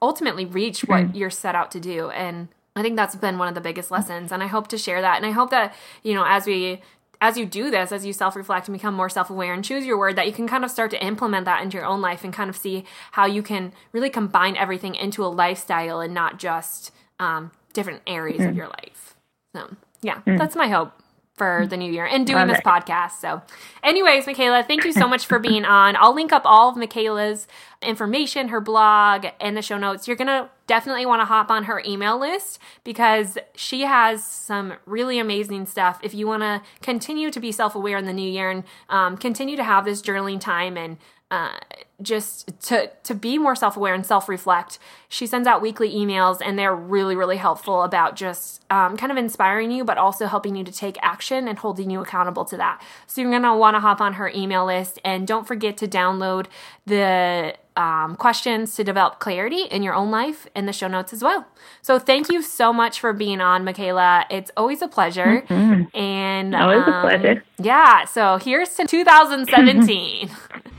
[0.00, 1.14] ultimately reach what mm.
[1.14, 4.30] you're set out to do and i think that's been one of the biggest lessons
[4.30, 6.80] and i hope to share that and i hope that you know as we
[7.20, 10.14] as you do this as you self-reflect and become more self-aware and choose your word
[10.14, 12.50] that you can kind of start to implement that into your own life and kind
[12.50, 17.50] of see how you can really combine everything into a lifestyle and not just um,
[17.72, 18.56] different areas of mm.
[18.56, 19.16] your life
[19.54, 20.92] so yeah that's my hope
[21.34, 23.12] for the new year and doing this podcast.
[23.20, 23.42] So,
[23.82, 25.96] anyways, Mikaela, thank you so much for being on.
[25.96, 27.48] I'll link up all of Mikaela's
[27.82, 30.06] information, her blog, and the show notes.
[30.06, 34.74] You're going to definitely want to hop on her email list because she has some
[34.86, 35.98] really amazing stuff.
[36.02, 39.16] If you want to continue to be self aware in the new year and um,
[39.16, 40.98] continue to have this journaling time and
[41.32, 41.58] uh,
[42.02, 44.78] just to to be more self aware and self reflect.
[45.08, 49.18] She sends out weekly emails, and they're really really helpful about just um, kind of
[49.18, 52.82] inspiring you, but also helping you to take action and holding you accountable to that.
[53.06, 56.46] So you're gonna want to hop on her email list, and don't forget to download
[56.86, 61.22] the um, questions to develop clarity in your own life in the show notes as
[61.22, 61.46] well.
[61.82, 64.26] So thank you so much for being on, Mikaela.
[64.30, 65.42] It's always a pleasure.
[65.48, 65.96] Mm-hmm.
[65.96, 67.44] And always um, a pleasure.
[67.58, 68.04] Yeah.
[68.04, 70.30] So here's to 2017.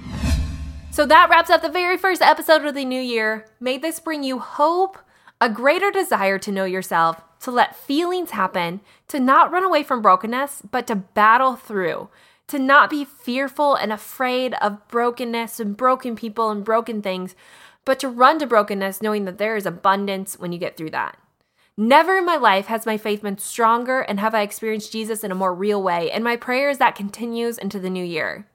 [0.96, 3.48] So that wraps up the very first episode of the new year.
[3.60, 4.98] May this bring you hope,
[5.42, 8.80] a greater desire to know yourself, to let feelings happen,
[9.10, 12.08] to not run away from brokenness, but to battle through,
[12.48, 17.36] to not be fearful and afraid of brokenness and broken people and broken things,
[17.84, 21.18] but to run to brokenness knowing that there is abundance when you get through that.
[21.76, 25.32] Never in my life has my faith been stronger and have I experienced Jesus in
[25.34, 28.48] a more real way, and my prayer is that continues into the new year.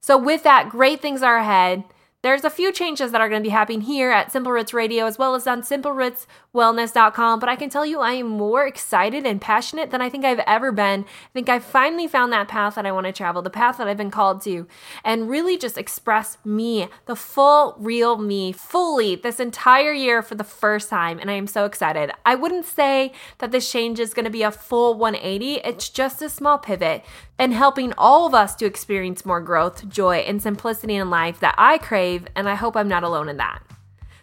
[0.00, 1.84] So, with that, great things are ahead.
[2.20, 5.06] There's a few changes that are going to be happening here at Simple Roots Radio
[5.06, 9.40] as well as on simplerootswellness.com, but I can tell you I am more excited and
[9.40, 11.04] passionate than I think I've ever been.
[11.04, 13.86] I think I finally found that path that I want to travel, the path that
[13.86, 14.66] I've been called to,
[15.04, 20.42] and really just express me, the full, real me, fully this entire year for the
[20.42, 22.10] first time, and I am so excited.
[22.26, 26.20] I wouldn't say that this change is going to be a full 180, it's just
[26.20, 27.04] a small pivot
[27.38, 31.54] and helping all of us to experience more growth, joy, and simplicity in life that
[31.56, 33.62] I crave, and I hope I'm not alone in that.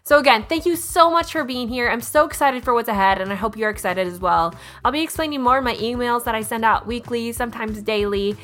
[0.03, 1.89] So, again, thank you so much for being here.
[1.89, 4.53] I'm so excited for what's ahead, and I hope you're excited as well.
[4.83, 8.37] I'll be explaining more in my emails that I send out weekly, sometimes daily.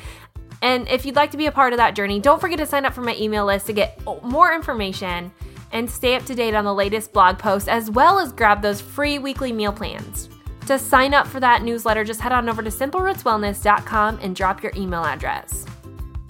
[0.60, 2.84] And if you'd like to be a part of that journey, don't forget to sign
[2.84, 5.30] up for my email list to get more information
[5.70, 8.80] and stay up to date on the latest blog posts, as well as grab those
[8.80, 10.28] free weekly meal plans.
[10.66, 14.72] To sign up for that newsletter, just head on over to simplerootswellness.com and drop your
[14.76, 15.66] email address.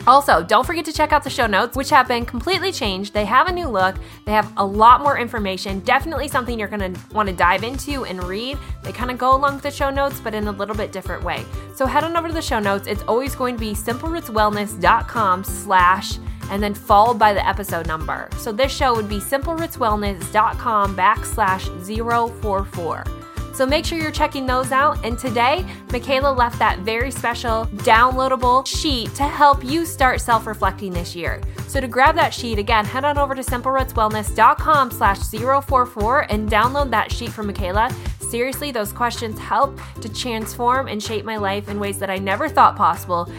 [0.06, 3.14] Also, don't forget to check out the show notes, which have been completely changed.
[3.14, 5.78] They have a new look, they have a lot more information.
[5.80, 8.58] Definitely something you're going to want to dive into and read.
[8.82, 11.22] They kind of go along with the show notes, but in a little bit different
[11.22, 11.44] way.
[11.76, 12.88] So head on over to the show notes.
[12.88, 16.18] It's always going to be simplerootswellness.com slash
[16.50, 18.28] and then followed by the episode number.
[18.38, 23.21] So this show would be simplerootswellness.com backslash 044.
[23.54, 25.04] So make sure you're checking those out.
[25.04, 31.14] And today, Mikaela left that very special downloadable sheet to help you start self-reflecting this
[31.14, 31.40] year.
[31.68, 36.90] So to grab that sheet, again, head on over to simplerootswellness.com slash 044 and download
[36.90, 37.92] that sheet from Mikaela.
[38.22, 42.48] Seriously, those questions help to transform and shape my life in ways that I never
[42.48, 43.30] thought possible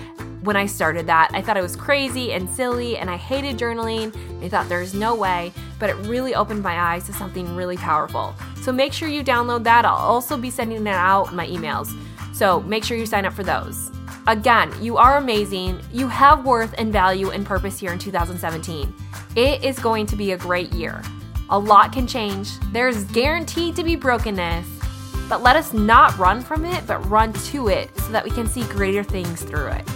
[0.43, 1.31] when I started that.
[1.33, 4.13] I thought it was crazy and silly, and I hated journaling.
[4.43, 8.35] I thought there's no way, but it really opened my eyes to something really powerful.
[8.61, 9.85] So make sure you download that.
[9.85, 11.89] I'll also be sending it out in my emails.
[12.33, 13.91] So make sure you sign up for those.
[14.27, 15.81] Again, you are amazing.
[15.91, 18.93] You have worth and value and purpose here in 2017.
[19.35, 21.01] It is going to be a great year.
[21.49, 22.57] A lot can change.
[22.71, 24.67] There's guaranteed to be brokenness,
[25.29, 28.47] but let us not run from it, but run to it so that we can
[28.47, 29.87] see greater things through it.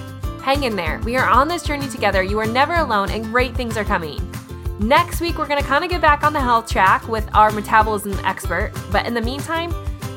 [0.47, 1.01] Hang in there.
[1.03, 2.23] We are on this journey together.
[2.23, 4.31] You are never alone, and great things are coming.
[4.79, 7.51] Next week, we're going to kind of get back on the health track with our
[7.51, 8.71] metabolism expert.
[8.89, 9.73] But in the meantime,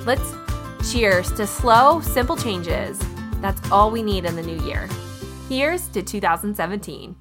[0.07, 0.33] let's
[0.89, 2.97] cheers to slow, simple changes.
[3.41, 4.89] That's all we need in the new year.
[5.49, 7.17] Here's to 2017.